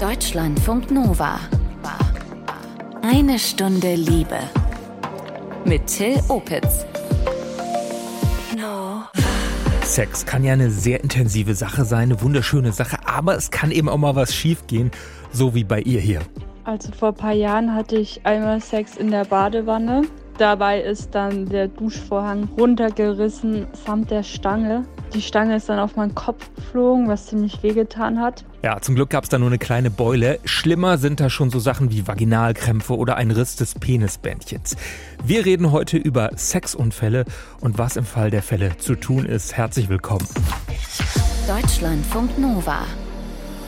Deutschlandfunk 0.00 0.92
Nova. 0.92 1.40
Eine 3.02 3.36
Stunde 3.36 3.96
Liebe. 3.96 4.38
Mit 5.64 5.88
Till 5.88 6.20
Opitz. 6.28 6.86
Sex 9.82 10.24
kann 10.24 10.44
ja 10.44 10.52
eine 10.52 10.70
sehr 10.70 11.02
intensive 11.02 11.56
Sache 11.56 11.84
sein, 11.84 12.12
eine 12.12 12.22
wunderschöne 12.22 12.70
Sache, 12.70 12.98
aber 13.06 13.34
es 13.36 13.50
kann 13.50 13.72
eben 13.72 13.88
auch 13.88 13.96
mal 13.96 14.14
was 14.14 14.32
schiefgehen, 14.32 14.92
so 15.32 15.56
wie 15.56 15.64
bei 15.64 15.80
ihr 15.80 16.00
hier. 16.00 16.20
Also 16.62 16.92
vor 16.92 17.08
ein 17.08 17.14
paar 17.14 17.32
Jahren 17.32 17.74
hatte 17.74 17.96
ich 17.96 18.24
einmal 18.24 18.60
Sex 18.60 18.96
in 18.96 19.10
der 19.10 19.24
Badewanne. 19.24 20.02
Dabei 20.38 20.80
ist 20.80 21.12
dann 21.16 21.46
der 21.46 21.66
Duschvorhang 21.66 22.48
runtergerissen 22.56 23.66
samt 23.84 24.12
der 24.12 24.22
Stange. 24.22 24.84
Die 25.14 25.22
Stange 25.22 25.56
ist 25.56 25.68
dann 25.68 25.78
auf 25.78 25.96
meinen 25.96 26.14
Kopf 26.14 26.50
geflogen, 26.54 27.08
was 27.08 27.26
ziemlich 27.26 27.62
wehgetan 27.62 28.20
hat. 28.20 28.44
Ja, 28.62 28.80
zum 28.80 28.94
Glück 28.94 29.10
gab 29.10 29.24
es 29.24 29.30
da 29.30 29.38
nur 29.38 29.48
eine 29.48 29.58
kleine 29.58 29.90
Beule. 29.90 30.38
Schlimmer 30.44 30.98
sind 30.98 31.20
da 31.20 31.30
schon 31.30 31.50
so 31.50 31.58
Sachen 31.58 31.90
wie 31.90 32.06
Vaginalkrämpfe 32.06 32.96
oder 32.96 33.16
ein 33.16 33.30
Riss 33.30 33.56
des 33.56 33.74
Penisbändchens. 33.74 34.76
Wir 35.24 35.46
reden 35.46 35.72
heute 35.72 35.96
über 35.96 36.30
Sexunfälle 36.36 37.24
und 37.60 37.78
was 37.78 37.96
im 37.96 38.04
Fall 38.04 38.30
der 38.30 38.42
Fälle 38.42 38.76
zu 38.76 38.94
tun 38.94 39.24
ist. 39.24 39.56
Herzlich 39.56 39.88
willkommen. 39.88 40.26
Deutschlandfunk 41.46 42.38
Nova. 42.38 42.82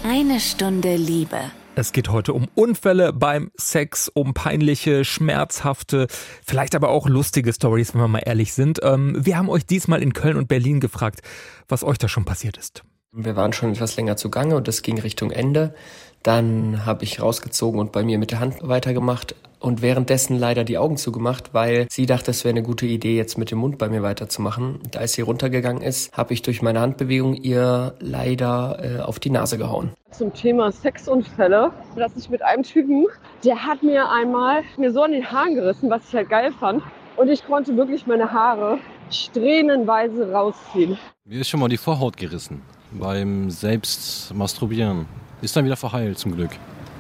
Eine 0.05 0.41
Stunde 0.41 0.97
Liebe. 0.97 1.39
Es 1.77 1.93
geht 1.93 2.11
heute 2.11 2.33
um 2.33 2.49
Unfälle 2.55 3.13
beim 3.13 3.53
Sex, 3.57 4.11
um 4.13 4.35
peinliche, 4.35 5.05
schmerzhafte, 5.05 6.09
vielleicht 6.45 6.75
aber 6.75 6.89
auch 6.89 7.09
lustige 7.09 7.53
Stories, 7.53 7.95
wenn 7.95 8.01
wir 8.01 8.09
mal 8.09 8.23
ehrlich 8.25 8.53
sind. 8.53 8.81
Ähm, 8.83 9.17
wir 9.25 9.39
haben 9.39 9.49
euch 9.49 9.65
diesmal 9.65 10.03
in 10.03 10.13
Köln 10.13 10.37
und 10.37 10.49
Berlin 10.49 10.81
gefragt, 10.81 11.21
was 11.69 11.85
euch 11.85 11.99
da 11.99 12.09
schon 12.09 12.25
passiert 12.25 12.57
ist. 12.57 12.83
Wir 13.13 13.37
waren 13.37 13.53
schon 13.53 13.73
etwas 13.73 13.97
länger 13.97 14.17
zugange 14.17 14.57
und 14.57 14.69
es 14.69 14.83
ging 14.83 15.01
Richtung 15.01 15.31
Ende. 15.31 15.75
Dann 16.23 16.85
habe 16.87 17.05
ich 17.05 17.23
rausgezogen 17.23 17.81
und 17.81 17.93
bei 17.93 18.03
mir 18.03 18.19
mit 18.19 18.31
der 18.33 18.41
Hand 18.41 18.57
weitergemacht 18.61 19.35
und 19.61 19.83
währenddessen 19.83 20.39
leider 20.39 20.65
die 20.65 20.79
Augen 20.79 20.97
zugemacht, 20.97 21.55
weil 21.55 21.87
sie 21.91 22.07
dachte, 22.07 22.31
es 22.31 22.45
wäre 22.45 22.53
eine 22.53 22.63
gute 22.63 22.87
Idee, 22.87 23.17
jetzt 23.17 23.39
mit 23.39 23.51
dem 23.51 23.59
Mund 23.59 23.79
bei 23.79 23.89
mir 23.89 24.03
weiterzumachen. 24.03 24.77
Und 24.83 24.97
als 24.97 25.13
sie 25.13 25.23
runtergegangen 25.23 25.83
ist, 25.83 26.17
habe 26.17 26.33
ich 26.33 26.43
durch 26.43 26.63
meine 26.63 26.81
Handbewegung 26.81 27.35
ihr 27.35 27.95
leider 28.01 28.79
äh, 28.83 29.01
auf 29.01 29.21
die 29.21 29.31
Nase 29.31 29.59
gehauen. 29.59 29.91
Zum 30.11 30.33
Thema 30.35 30.73
Sexunfälle, 30.73 31.71
dass 31.97 32.17
ich 32.17 32.29
mit 32.31 32.43
einem 32.43 32.63
Typen, 32.63 33.07
der 33.45 33.65
hat 33.65 33.83
mir 33.83 34.11
einmal 34.11 34.63
mir 34.77 34.93
so 34.93 35.03
an 35.03 35.13
den 35.13 35.31
Haaren 35.31 35.55
gerissen, 35.55 35.91
was 35.91 36.03
ich 36.09 36.15
halt 36.15 36.29
geil 36.29 36.53
fand. 36.59 36.83
Und 37.17 37.29
ich 37.29 37.45
konnte 37.45 37.77
wirklich 37.77 38.07
meine 38.07 38.33
Haare 38.33 38.79
strähnenweise 39.11 40.33
rausziehen. 40.33 40.99
Mir 41.25 41.41
ist 41.41 41.49
schon 41.49 41.61
mal 41.61 41.69
die 41.69 41.77
Vorhaut 41.77 42.17
gerissen 42.17 42.63
beim 42.93 43.51
Selbstmasturbieren. 43.51 45.07
Ist 45.43 45.57
dann 45.57 45.65
wieder 45.65 45.77
verheilt, 45.77 46.19
zum 46.19 46.35
Glück. 46.35 46.51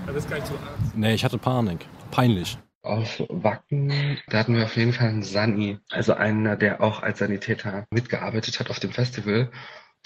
Aber 0.06 0.16
ist 0.16 0.28
gar 0.28 0.36
nicht 0.36 0.46
so 0.46 0.54
Angst. 0.54 0.96
Nee, 0.96 1.14
ich 1.14 1.24
hatte 1.24 1.38
Panik. 1.38 1.86
Peinlich. 2.10 2.58
Auf 2.82 3.22
Wacken, 3.28 4.18
da 4.28 4.38
hatten 4.38 4.56
wir 4.56 4.64
auf 4.64 4.76
jeden 4.76 4.92
Fall 4.92 5.08
einen 5.08 5.22
Sani, 5.22 5.78
also 5.90 6.14
einer, 6.14 6.56
der 6.56 6.80
auch 6.80 7.02
als 7.02 7.18
Sanitäter 7.18 7.86
mitgearbeitet 7.90 8.58
hat 8.58 8.70
auf 8.70 8.80
dem 8.80 8.92
Festival. 8.92 9.50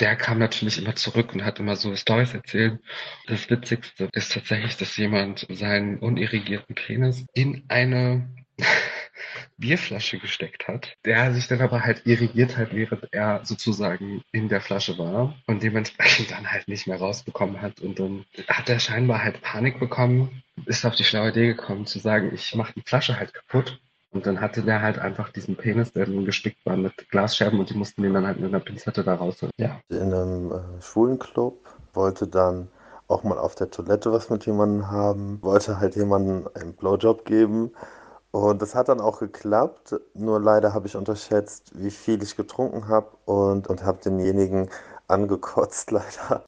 Der 0.01 0.17
kam 0.17 0.39
natürlich 0.39 0.79
immer 0.79 0.97
zurück 0.97 1.33
und 1.33 1.45
hat 1.45 1.61
immer 1.61 1.77
so 1.77 1.95
Stories 1.95 2.35
erzählt. 2.35 2.81
Das 3.29 3.49
Witzigste 3.49 4.09
ist 4.13 4.33
tatsächlich, 4.33 4.77
dass 4.77 4.97
jemand 4.97 5.47
seinen 5.51 6.01
unirrigierten 6.01 6.75
Penis 6.75 7.25
in 7.33 7.65
eine 7.69 8.29
Bierflasche 9.57 10.19
gesteckt 10.19 10.67
hat, 10.67 10.97
der 11.05 11.33
sich 11.33 11.47
dann 11.47 11.61
aber 11.61 11.83
halt 11.83 12.07
irrigiert 12.07 12.57
hat, 12.57 12.75
während 12.75 13.07
er 13.13 13.45
sozusagen 13.45 14.23
in 14.33 14.49
der 14.49 14.61
Flasche 14.61 14.99
war 14.99 15.35
und 15.47 15.63
dementsprechend 15.63 16.33
dann 16.33 16.51
halt 16.51 16.67
nicht 16.67 16.89
mehr 16.89 16.99
rausbekommen 16.99 17.63
hat 17.63 17.81
und 17.81 18.01
dann 18.01 18.25
hat 18.49 18.69
er 18.69 18.81
scheinbar 18.81 19.23
halt 19.23 19.43
Panik 19.43 19.79
bekommen, 19.79 20.43
ist 20.67 20.85
auf 20.85 20.95
die 20.95 21.05
schlaue 21.05 21.31
Idee 21.31 21.49
gekommen 21.49 21.87
zu 21.87 21.99
sagen, 21.99 22.33
ich 22.35 22.55
mache 22.55 22.73
die 22.75 22.83
Flasche 22.83 23.19
halt 23.19 23.35
kaputt 23.35 23.81
und 24.13 24.27
dann 24.27 24.41
hatte 24.41 24.63
der 24.63 24.81
halt 24.81 24.99
einfach 24.99 25.31
diesen 25.31 25.57
Penis, 25.57 25.93
der 25.93 26.07
dann 26.07 26.25
gespickt 26.25 26.65
war 26.65 26.77
mit 26.77 27.09
Glasscherben 27.11 27.59
und 27.59 27.71
die 27.71 27.75
mussten 27.75 28.03
den 28.03 28.15
dann 28.15 28.27
halt 28.27 28.39
mit 28.39 28.49
einer 28.49 28.63
Pinzette 28.63 29.03
da 29.03 29.15
rausholen. 29.15 29.53
Ja. 29.59 29.81
In 29.89 30.15
einem 30.15 30.53
äh, 30.53 30.83
schwulen 30.83 31.19
Club 31.19 31.59
wollte 31.93 32.27
dann 32.27 32.69
auch 33.09 33.23
mal 33.23 33.39
auf 33.39 33.55
der 33.55 33.71
Toilette 33.71 34.13
was 34.13 34.31
mit 34.31 34.47
jemandem 34.47 34.91
haben, 34.91 35.43
wollte 35.43 35.79
halt 35.79 35.97
jemandem 35.97 36.49
einen 36.55 36.75
Blowjob 36.75 37.25
geben 37.25 37.73
und 38.35 38.61
das 38.63 38.75
hat 38.75 38.89
dann 38.89 39.01
auch 39.01 39.21
geklappt, 39.21 39.95
nur 40.15 40.41
leider 40.41 40.75
habe 40.75 40.89
ich 40.89 40.97
unterschätzt, 40.97 41.71
wie 41.75 41.93
viel 41.93 42.21
ich 42.21 42.37
getrunken 42.37 42.89
habe 42.89 43.11
und, 43.27 43.69
und 43.69 43.85
habe 43.85 44.01
denjenigen 44.05 44.71
angekotzt, 45.07 45.91
leider. 45.93 46.45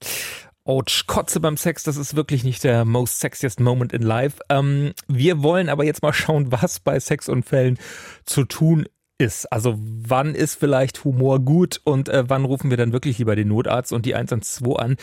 Ouch, 0.66 1.06
Kotze 1.06 1.38
beim 1.38 1.56
Sex, 1.56 1.84
das 1.84 1.96
ist 1.96 2.16
wirklich 2.16 2.42
nicht 2.42 2.64
der 2.64 2.84
most 2.84 3.20
sexiest 3.20 3.60
moment 3.60 3.92
in 3.92 4.02
life. 4.02 4.40
Ähm, 4.48 4.94
wir 5.06 5.40
wollen 5.44 5.68
aber 5.68 5.84
jetzt 5.84 6.02
mal 6.02 6.12
schauen, 6.12 6.50
was 6.50 6.80
bei 6.80 6.98
Sexunfällen 6.98 7.78
zu 8.24 8.44
tun 8.44 8.84
ist. 9.16 9.46
Also 9.52 9.78
wann 9.78 10.34
ist 10.34 10.56
vielleicht 10.56 11.04
Humor 11.04 11.38
gut 11.38 11.80
und 11.84 12.08
äh, 12.08 12.24
wann 12.26 12.44
rufen 12.44 12.68
wir 12.70 12.76
dann 12.76 12.92
wirklich 12.92 13.18
lieber 13.18 13.36
den 13.36 13.46
Notarzt 13.46 13.92
und 13.92 14.06
die 14.06 14.16
112 14.16 14.76
an? 14.76 14.96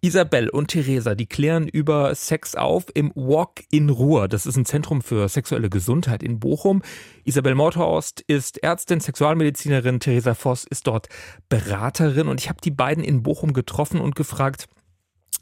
Isabel 0.00 0.48
und 0.48 0.68
Theresa, 0.68 1.14
die 1.14 1.26
klären 1.26 1.68
über 1.68 2.14
Sex 2.14 2.54
auf 2.54 2.86
im 2.94 3.12
Walk 3.14 3.64
in 3.70 3.90
Ruhr. 3.90 4.26
Das 4.26 4.46
ist 4.46 4.56
ein 4.56 4.64
Zentrum 4.64 5.02
für 5.02 5.28
sexuelle 5.28 5.68
Gesundheit 5.68 6.22
in 6.22 6.40
Bochum. 6.40 6.80
Isabel 7.24 7.54
Mordhorst 7.54 8.22
ist 8.26 8.62
Ärztin, 8.62 9.00
Sexualmedizinerin. 9.00 10.00
Theresa 10.00 10.32
Voss 10.32 10.64
ist 10.64 10.86
dort 10.86 11.10
Beraterin 11.50 12.26
und 12.26 12.40
ich 12.40 12.48
habe 12.48 12.62
die 12.64 12.70
beiden 12.70 13.04
in 13.04 13.22
Bochum 13.22 13.52
getroffen 13.52 14.00
und 14.00 14.16
gefragt, 14.16 14.66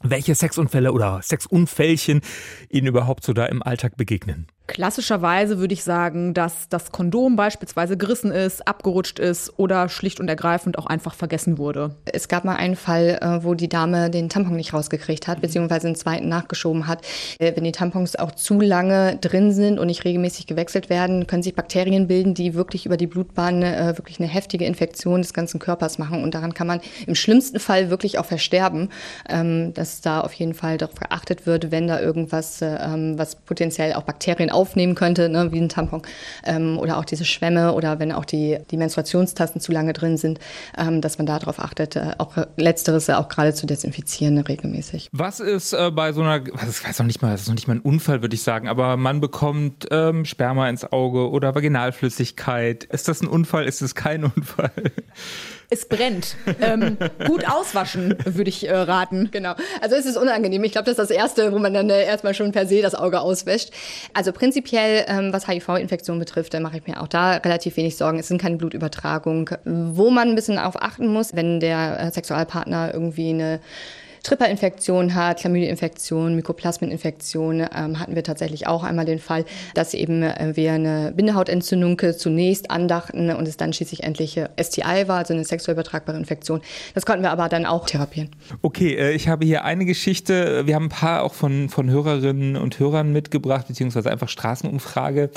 welche 0.01 0.35
Sexunfälle 0.35 0.91
oder 0.91 1.21
Sexunfällchen 1.21 2.21
Ihnen 2.69 2.87
überhaupt 2.87 3.23
so 3.23 3.33
da 3.33 3.45
im 3.45 3.63
Alltag 3.63 3.97
begegnen. 3.97 4.47
Klassischerweise 4.69 5.57
würde 5.57 5.73
ich 5.73 5.83
sagen, 5.83 6.35
dass 6.35 6.69
das 6.69 6.91
Kondom 6.91 7.35
beispielsweise 7.35 7.97
gerissen 7.97 8.31
ist, 8.31 8.67
abgerutscht 8.67 9.17
ist 9.17 9.57
oder 9.57 9.89
schlicht 9.89 10.19
und 10.19 10.27
ergreifend 10.27 10.77
auch 10.77 10.85
einfach 10.85 11.15
vergessen 11.15 11.57
wurde. 11.57 11.95
Es 12.05 12.27
gab 12.27 12.45
mal 12.45 12.55
einen 12.55 12.75
Fall, 12.75 13.17
äh, 13.19 13.43
wo 13.43 13.55
die 13.55 13.67
Dame 13.67 14.11
den 14.11 14.29
Tampon 14.29 14.55
nicht 14.55 14.71
rausgekriegt 14.71 15.27
hat, 15.27 15.41
beziehungsweise 15.41 15.87
einen 15.87 15.95
zweiten 15.95 16.29
nachgeschoben 16.29 16.85
hat. 16.85 17.01
Äh, 17.39 17.55
wenn 17.55 17.63
die 17.63 17.71
Tampons 17.71 18.15
auch 18.15 18.31
zu 18.31 18.61
lange 18.61 19.17
drin 19.17 19.53
sind 19.53 19.79
und 19.79 19.87
nicht 19.87 20.05
regelmäßig 20.05 20.45
gewechselt 20.45 20.91
werden, 20.91 21.25
können 21.25 21.41
sich 21.41 21.55
Bakterien 21.55 22.05
bilden, 22.05 22.35
die 22.35 22.53
wirklich 22.53 22.85
über 22.85 22.95
die 22.95 23.07
Blutbahn 23.07 23.63
äh, 23.63 23.97
wirklich 23.97 24.19
eine 24.19 24.29
heftige 24.29 24.65
Infektion 24.65 25.23
des 25.23 25.33
ganzen 25.33 25.59
Körpers 25.59 25.97
machen. 25.97 26.21
Und 26.23 26.35
daran 26.35 26.53
kann 26.53 26.67
man 26.67 26.79
im 27.07 27.15
schlimmsten 27.15 27.59
Fall 27.59 27.89
wirklich 27.89 28.19
auch 28.19 28.25
versterben, 28.25 28.89
ähm, 29.27 29.73
dass 29.73 30.01
da 30.01 30.21
auf 30.21 30.33
jeden 30.33 30.53
Fall 30.53 30.77
darauf 30.77 30.93
geachtet 30.93 31.47
wird, 31.47 31.71
wenn 31.71 31.87
da 31.87 31.99
irgendwas, 31.99 32.61
ähm, 32.61 33.17
was 33.17 33.35
potenziell 33.35 33.93
auch 33.93 34.03
Bakterien 34.03 34.51
aufnehmen 34.59 34.93
könnte, 34.93 35.29
ne, 35.29 35.53
wie 35.53 35.59
ein 35.59 35.69
Tampon 35.69 36.01
ähm, 36.43 36.77
oder 36.77 36.97
auch 36.97 37.05
diese 37.05 37.23
Schwämme 37.23 37.73
oder 37.73 37.97
wenn 37.99 38.11
auch 38.11 38.25
die, 38.25 38.57
die 38.69 38.77
Menstruationstasten 38.77 39.61
zu 39.61 39.71
lange 39.71 39.93
drin 39.93 40.17
sind, 40.17 40.39
ähm, 40.77 40.99
dass 40.99 41.17
man 41.17 41.25
darauf 41.25 41.59
achtet, 41.59 41.95
äh, 41.95 42.11
auch 42.17 42.35
letzteres 42.57 43.09
auch 43.09 43.29
gerade 43.29 43.53
zu 43.53 43.65
desinfizieren 43.65 44.37
regelmäßig. 44.37 45.07
Was 45.13 45.39
ist 45.39 45.71
äh, 45.73 45.91
bei 45.91 46.11
so 46.11 46.21
einer, 46.21 46.41
das 46.41 46.83
weiß 46.83 46.99
noch 46.99 47.05
nicht 47.05 47.21
mal, 47.21 47.31
das 47.31 47.41
ist 47.41 47.47
noch 47.47 47.55
nicht 47.55 47.67
mal 47.67 47.75
ein 47.75 47.81
Unfall, 47.81 48.21
würde 48.21 48.35
ich 48.35 48.43
sagen, 48.43 48.67
aber 48.67 48.97
man 48.97 49.21
bekommt 49.21 49.87
ähm, 49.91 50.25
Sperma 50.25 50.67
ins 50.67 50.91
Auge 50.91 51.29
oder 51.29 51.55
Vaginalflüssigkeit. 51.55 52.83
Ist 52.83 53.07
das 53.07 53.21
ein 53.21 53.27
Unfall? 53.27 53.65
Ist 53.65 53.81
es 53.81 53.95
kein 53.95 54.23
Unfall? 54.35 54.71
Es 55.71 55.87
brennt. 55.87 56.35
Ähm, 56.61 56.97
gut 57.27 57.47
auswaschen, 57.47 58.15
würde 58.25 58.49
ich 58.49 58.67
äh, 58.67 58.73
raten. 58.73 59.29
Genau. 59.31 59.53
Also 59.81 59.95
es 59.95 60.07
ist 60.07 60.17
unangenehm. 60.17 60.63
Ich 60.63 60.71
glaube, 60.71 60.85
das 60.85 60.93
ist 60.93 61.09
das 61.09 61.11
Erste, 61.11 61.51
wo 61.53 61.59
man 61.59 61.75
dann 61.75 61.91
äh, 61.91 62.05
erstmal 62.05 62.33
schon 62.33 62.51
per 62.51 62.65
se 62.65 62.81
das 62.81 62.95
Auge 62.95 63.21
auswäscht. 63.21 63.69
Also 64.15 64.31
prinzipiell, 64.31 65.05
ähm, 65.07 65.31
was 65.31 65.47
HIV-Infektionen 65.47 66.19
betrifft, 66.19 66.55
da 66.55 66.59
mache 66.59 66.77
ich 66.77 66.87
mir 66.87 66.99
auch 66.99 67.07
da 67.07 67.33
relativ 67.33 67.77
wenig 67.77 67.97
Sorgen. 67.97 68.17
Es 68.17 68.27
sind 68.27 68.41
keine 68.41 68.57
Blutübertragung. 68.57 69.51
Wo 69.63 70.09
man 70.09 70.29
ein 70.29 70.35
bisschen 70.35 70.57
auf 70.57 70.81
achten 70.81 71.07
muss, 71.07 71.35
wenn 71.35 71.59
der 71.59 71.99
äh, 71.99 72.11
Sexualpartner 72.11 72.91
irgendwie 72.91 73.29
eine 73.29 73.59
Tripperinfektion 74.23 75.15
hat, 75.15 75.39
Chlamydia-Infektion, 75.39 76.35
Mykoplasmeninfektion, 76.35 77.67
ähm, 77.75 77.99
hatten 77.99 78.15
wir 78.15 78.23
tatsächlich 78.23 78.67
auch 78.67 78.83
einmal 78.83 79.05
den 79.05 79.19
Fall, 79.19 79.45
dass 79.73 79.93
eben 79.93 80.23
äh, 80.23 80.51
wir 80.55 80.73
eine 80.73 81.13
Bindehautentzündung 81.15 81.99
zunächst 82.17 82.71
andachten 82.71 83.29
und 83.31 83.47
es 83.47 83.57
dann 83.57 83.73
schließlich 83.73 84.03
endlich 84.03 84.37
äh, 84.37 84.47
STI 84.61 85.07
war, 85.07 85.17
also 85.19 85.33
eine 85.33 85.45
sexuell 85.45 85.75
übertragbare 85.75 86.17
Infektion. 86.17 86.61
Das 86.93 87.05
konnten 87.05 87.23
wir 87.23 87.31
aber 87.31 87.49
dann 87.49 87.65
auch 87.65 87.85
therapieren. 87.85 88.29
Okay, 88.61 88.95
äh, 88.95 89.11
ich 89.11 89.27
habe 89.27 89.45
hier 89.45 89.63
eine 89.65 89.85
Geschichte. 89.85 90.65
Wir 90.65 90.75
haben 90.75 90.85
ein 90.85 90.89
paar 90.89 91.23
auch 91.23 91.33
von, 91.33 91.69
von 91.69 91.89
Hörerinnen 91.89 92.55
und 92.55 92.79
Hörern 92.79 93.11
mitgebracht, 93.11 93.67
beziehungsweise 93.67 94.11
einfach 94.11 94.29
Straßenumfrage. 94.29 95.29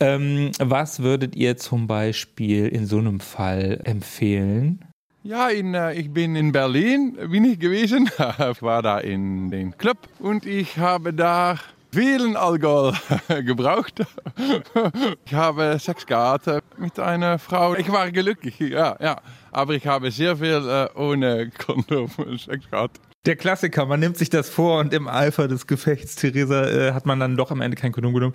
Ähm, 0.00 0.50
was 0.58 1.00
würdet 1.00 1.36
ihr 1.36 1.56
zum 1.56 1.86
Beispiel 1.86 2.68
in 2.68 2.86
so 2.86 2.98
einem 2.98 3.20
Fall 3.20 3.80
empfehlen? 3.84 4.85
Ja, 5.26 5.48
in, 5.48 5.74
äh, 5.74 5.92
ich 5.94 6.12
bin 6.12 6.36
in 6.36 6.52
Berlin, 6.52 7.18
bin 7.32 7.44
ich 7.44 7.58
gewesen. 7.58 8.08
ich 8.52 8.62
war 8.62 8.80
da 8.80 9.00
in 9.00 9.50
den 9.50 9.76
Club 9.76 9.98
und 10.20 10.46
ich 10.46 10.78
habe 10.78 11.12
da 11.12 11.56
vielen 11.92 12.36
Alkohol 12.36 12.92
gebraucht. 13.44 14.06
ich 15.26 15.34
habe 15.34 15.80
Sex 15.80 16.06
gehabt 16.06 16.46
mit 16.78 17.00
einer 17.00 17.40
Frau. 17.40 17.74
Ich 17.74 17.90
war 17.90 18.08
glücklich, 18.12 18.60
ja, 18.60 18.96
ja. 19.00 19.20
Aber 19.50 19.74
ich 19.74 19.88
habe 19.88 20.12
sehr 20.12 20.36
viel 20.36 20.62
äh, 20.64 20.96
ohne 20.96 21.50
Kondom 21.50 22.08
Sex 22.38 22.70
gehabt. 22.70 23.00
Der 23.24 23.34
Klassiker, 23.34 23.84
man 23.84 23.98
nimmt 23.98 24.16
sich 24.16 24.30
das 24.30 24.48
vor 24.48 24.78
und 24.78 24.94
im 24.94 25.08
Eifer 25.08 25.48
des 25.48 25.66
Gefechts, 25.66 26.14
Theresa, 26.14 26.68
äh, 26.68 26.92
hat 26.92 27.04
man 27.04 27.18
dann 27.18 27.36
doch 27.36 27.50
am 27.50 27.60
Ende 27.60 27.76
kein 27.76 27.90
Kondom 27.90 28.14
genommen 28.14 28.34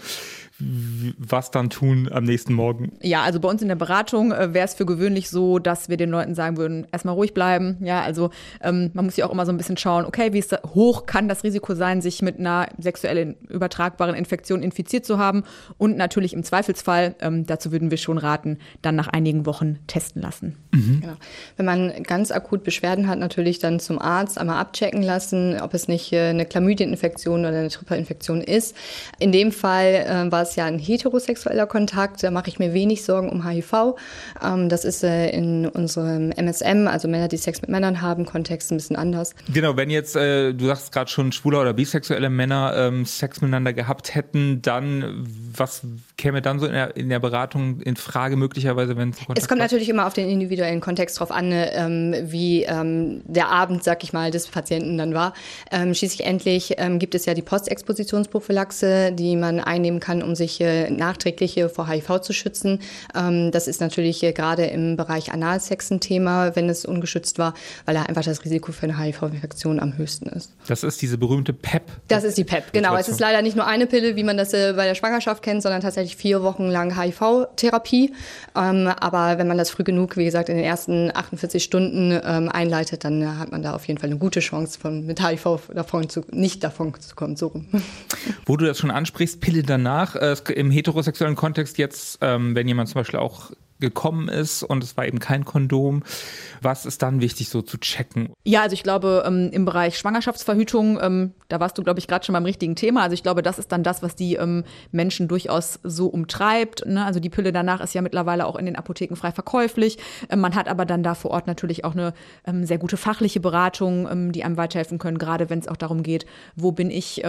was 1.17 1.51
dann 1.51 1.69
tun 1.69 2.09
am 2.11 2.23
nächsten 2.23 2.53
Morgen? 2.53 2.93
Ja, 3.01 3.23
also 3.23 3.39
bei 3.39 3.49
uns 3.49 3.61
in 3.61 3.67
der 3.67 3.75
Beratung 3.75 4.31
äh, 4.31 4.53
wäre 4.53 4.65
es 4.65 4.73
für 4.73 4.85
gewöhnlich 4.85 5.29
so, 5.29 5.59
dass 5.59 5.89
wir 5.89 5.97
den 5.97 6.09
Leuten 6.09 6.35
sagen 6.35 6.57
würden, 6.57 6.87
erstmal 6.91 7.15
ruhig 7.15 7.33
bleiben. 7.33 7.77
Ja, 7.81 8.01
also 8.01 8.29
ähm, 8.61 8.91
man 8.93 9.05
muss 9.05 9.17
ja 9.17 9.25
auch 9.25 9.31
immer 9.31 9.45
so 9.45 9.51
ein 9.51 9.57
bisschen 9.57 9.77
schauen, 9.77 10.05
okay, 10.05 10.33
wie 10.33 10.39
ist 10.39 10.51
da, 10.51 10.59
hoch 10.73 11.05
kann 11.05 11.27
das 11.27 11.43
Risiko 11.43 11.75
sein, 11.75 12.01
sich 12.01 12.21
mit 12.21 12.39
einer 12.39 12.67
sexuell 12.77 13.35
übertragbaren 13.49 14.15
Infektion 14.15 14.61
infiziert 14.61 15.05
zu 15.05 15.17
haben 15.17 15.43
und 15.77 15.97
natürlich 15.97 16.33
im 16.33 16.43
Zweifelsfall, 16.43 17.15
ähm, 17.21 17.45
dazu 17.45 17.71
würden 17.71 17.91
wir 17.91 17.97
schon 17.97 18.17
raten, 18.17 18.57
dann 18.81 18.95
nach 18.95 19.07
einigen 19.07 19.45
Wochen 19.45 19.79
testen 19.87 20.21
lassen. 20.21 20.55
Mhm. 20.71 21.01
Genau. 21.01 21.13
Wenn 21.57 21.65
man 21.65 22.03
ganz 22.03 22.31
akut 22.31 22.63
Beschwerden 22.63 23.07
hat, 23.07 23.19
natürlich 23.19 23.59
dann 23.59 23.79
zum 23.79 23.99
Arzt 23.99 24.37
einmal 24.37 24.59
abchecken 24.59 25.01
lassen, 25.01 25.59
ob 25.61 25.73
es 25.73 25.87
nicht 25.87 26.13
äh, 26.13 26.29
eine 26.29 26.45
Chlamydieninfektion 26.45 27.41
oder 27.41 27.49
eine 27.57 27.69
Tripperinfektion 27.69 28.41
ist. 28.41 28.75
In 29.19 29.31
dem 29.31 29.51
Fall 29.51 30.05
äh, 30.07 30.31
war 30.31 30.43
es 30.43 30.50
ja 30.55 30.65
ein 30.65 30.79
heterosexueller 30.79 31.67
Kontakt, 31.67 32.23
da 32.23 32.31
mache 32.31 32.49
ich 32.49 32.59
mir 32.59 32.73
wenig 32.73 33.03
Sorgen 33.03 33.29
um 33.29 33.47
HIV. 33.47 33.95
Ähm, 34.43 34.69
das 34.69 34.85
ist 34.85 35.03
äh, 35.03 35.29
in 35.29 35.67
unserem 35.67 36.31
MSM, 36.31 36.87
also 36.87 37.07
Männer, 37.07 37.27
die 37.27 37.37
Sex 37.37 37.61
mit 37.61 37.69
Männern 37.69 38.01
haben, 38.01 38.25
Kontext 38.25 38.71
ein 38.71 38.77
bisschen 38.77 38.95
anders. 38.95 39.35
Genau, 39.53 39.77
wenn 39.77 39.89
jetzt, 39.89 40.15
äh, 40.15 40.53
du 40.53 40.65
sagst 40.65 40.91
gerade 40.91 41.09
schon, 41.09 41.31
schwule 41.31 41.59
oder 41.59 41.73
bisexuelle 41.73 42.29
Männer 42.29 42.73
ähm, 42.75 43.05
Sex 43.05 43.41
miteinander 43.41 43.73
gehabt 43.73 44.15
hätten, 44.15 44.61
dann 44.61 45.27
was 45.55 45.81
käme 46.21 46.41
dann 46.41 46.59
so 46.59 46.67
in 46.67 46.73
der, 46.73 46.95
in 46.95 47.09
der 47.09 47.19
Beratung 47.19 47.81
in 47.81 47.95
Frage 47.95 48.35
möglicherweise, 48.35 48.95
wenn 48.95 49.09
es 49.09 49.17
Es 49.35 49.47
kommt 49.47 49.59
natürlich 49.59 49.89
immer 49.89 50.05
auf 50.05 50.13
den 50.13 50.29
individuellen 50.29 50.79
Kontext 50.79 51.19
drauf 51.19 51.31
an, 51.31 51.51
ähm, 51.51 52.15
wie 52.21 52.63
ähm, 52.63 53.21
der 53.25 53.49
Abend, 53.49 53.83
sag 53.83 54.03
ich 54.03 54.13
mal, 54.13 54.29
des 54.29 54.47
Patienten 54.47 54.97
dann 54.97 55.15
war. 55.15 55.33
Ähm, 55.71 55.95
schließlich 55.95 56.25
endlich 56.25 56.75
ähm, 56.77 56.99
gibt 56.99 57.15
es 57.15 57.25
ja 57.25 57.33
die 57.33 57.41
Postexpositionsprophylaxe, 57.41 59.11
die 59.11 59.35
man 59.35 59.59
einnehmen 59.59 59.99
kann, 59.99 60.21
um 60.21 60.35
sich 60.35 60.61
äh, 60.61 60.91
nachträglich 60.91 61.59
vor 61.73 61.89
HIV 61.89 62.21
zu 62.21 62.33
schützen. 62.33 62.79
Ähm, 63.15 63.51
das 63.51 63.67
ist 63.67 63.81
natürlich 63.81 64.21
äh, 64.21 64.31
gerade 64.31 64.65
im 64.65 64.97
Bereich 64.97 65.33
Analsex 65.33 65.89
ein 65.89 66.01
Thema, 66.01 66.55
wenn 66.55 66.69
es 66.69 66.85
ungeschützt 66.85 67.39
war, 67.39 67.55
weil 67.85 67.95
da 67.95 68.03
einfach 68.03 68.23
das 68.23 68.45
Risiko 68.45 68.71
für 68.71 68.83
eine 68.83 68.99
HIV-Infektion 68.99 69.79
am 69.79 69.97
höchsten 69.97 70.27
ist. 70.29 70.51
Das 70.67 70.83
ist 70.83 71.01
diese 71.01 71.17
berühmte 71.17 71.51
PEP. 71.51 71.83
Das 72.07 72.23
ist 72.23 72.37
die 72.37 72.43
PEP, 72.43 72.73
genau. 72.73 72.95
Es 72.95 73.09
ist 73.09 73.19
leider 73.19 73.41
nicht 73.41 73.55
nur 73.55 73.65
eine 73.65 73.87
Pille, 73.87 74.15
wie 74.15 74.23
man 74.23 74.37
das 74.37 74.53
äh, 74.53 74.73
bei 74.75 74.85
der 74.85 74.93
Schwangerschaft 74.93 75.41
kennt, 75.41 75.63
sondern 75.63 75.81
tatsächlich 75.81 76.10
vier 76.15 76.43
Wochen 76.43 76.67
lang 76.67 76.99
HIV-Therapie. 76.99 78.13
Ähm, 78.55 78.87
aber 78.87 79.37
wenn 79.37 79.47
man 79.47 79.57
das 79.57 79.69
früh 79.69 79.83
genug, 79.83 80.17
wie 80.17 80.25
gesagt, 80.25 80.49
in 80.49 80.55
den 80.55 80.65
ersten 80.65 81.11
48 81.13 81.63
Stunden 81.63 82.19
ähm, 82.23 82.49
einleitet, 82.49 83.03
dann 83.03 83.39
hat 83.39 83.51
man 83.51 83.61
da 83.61 83.73
auf 83.73 83.87
jeden 83.87 83.99
Fall 83.99 84.09
eine 84.09 84.19
gute 84.19 84.39
Chance, 84.39 84.79
von, 84.79 85.05
mit 85.05 85.25
HIV 85.25 85.69
davon 85.73 86.09
zu, 86.09 86.23
nicht 86.31 86.63
davon 86.63 86.93
zu 86.99 87.15
kommen. 87.15 87.35
So. 87.35 87.53
Wo 88.45 88.57
du 88.57 88.65
das 88.65 88.77
schon 88.77 88.91
ansprichst, 88.91 89.41
Pille 89.41 89.63
danach, 89.63 90.15
äh, 90.15 90.35
im 90.55 90.71
heterosexuellen 90.71 91.35
Kontext 91.35 91.77
jetzt, 91.77 92.19
ähm, 92.21 92.55
wenn 92.55 92.67
jemand 92.67 92.89
zum 92.89 93.01
Beispiel 93.01 93.19
auch 93.19 93.51
gekommen 93.81 94.29
ist 94.29 94.63
und 94.63 94.83
es 94.83 94.95
war 94.95 95.05
eben 95.05 95.19
kein 95.19 95.43
Kondom. 95.43 96.03
Was 96.61 96.85
ist 96.85 97.01
dann 97.01 97.19
wichtig 97.19 97.49
so 97.49 97.61
zu 97.61 97.77
checken? 97.77 98.29
Ja, 98.45 98.61
also 98.61 98.73
ich 98.73 98.83
glaube, 98.83 99.23
ähm, 99.25 99.49
im 99.51 99.65
Bereich 99.65 99.97
Schwangerschaftsverhütung, 99.97 100.99
ähm, 101.01 101.31
da 101.49 101.59
warst 101.59 101.77
du, 101.77 101.83
glaube 101.83 101.99
ich, 101.99 102.07
gerade 102.07 102.25
schon 102.25 102.33
beim 102.33 102.45
richtigen 102.45 102.75
Thema. 102.75 103.01
Also 103.01 103.13
ich 103.13 103.23
glaube, 103.23 103.41
das 103.41 103.59
ist 103.59 103.71
dann 103.71 103.83
das, 103.83 104.01
was 104.01 104.15
die 104.15 104.35
ähm, 104.35 104.63
Menschen 104.91 105.27
durchaus 105.27 105.79
so 105.83 106.07
umtreibt. 106.07 106.85
Ne? 106.85 107.03
Also 107.03 107.19
die 107.19 107.29
Pille 107.29 107.51
danach 107.51 107.81
ist 107.81 107.93
ja 107.93 108.01
mittlerweile 108.01 108.45
auch 108.45 108.55
in 108.55 108.65
den 108.65 108.75
Apotheken 108.75 109.15
frei 109.15 109.31
verkäuflich. 109.31 109.97
Ähm, 110.29 110.39
man 110.39 110.55
hat 110.55 110.67
aber 110.67 110.85
dann 110.85 111.03
da 111.03 111.15
vor 111.15 111.31
Ort 111.31 111.47
natürlich 111.47 111.83
auch 111.83 111.93
eine 111.93 112.13
ähm, 112.45 112.65
sehr 112.65 112.77
gute 112.77 112.97
fachliche 112.97 113.39
Beratung, 113.39 114.07
ähm, 114.09 114.31
die 114.31 114.43
einem 114.43 114.57
weiterhelfen 114.57 114.99
können, 114.99 115.17
gerade 115.17 115.49
wenn 115.49 115.59
es 115.59 115.67
auch 115.67 115.77
darum 115.77 116.03
geht, 116.03 116.25
wo 116.55 116.71
bin 116.71 116.89
ich 116.91 117.21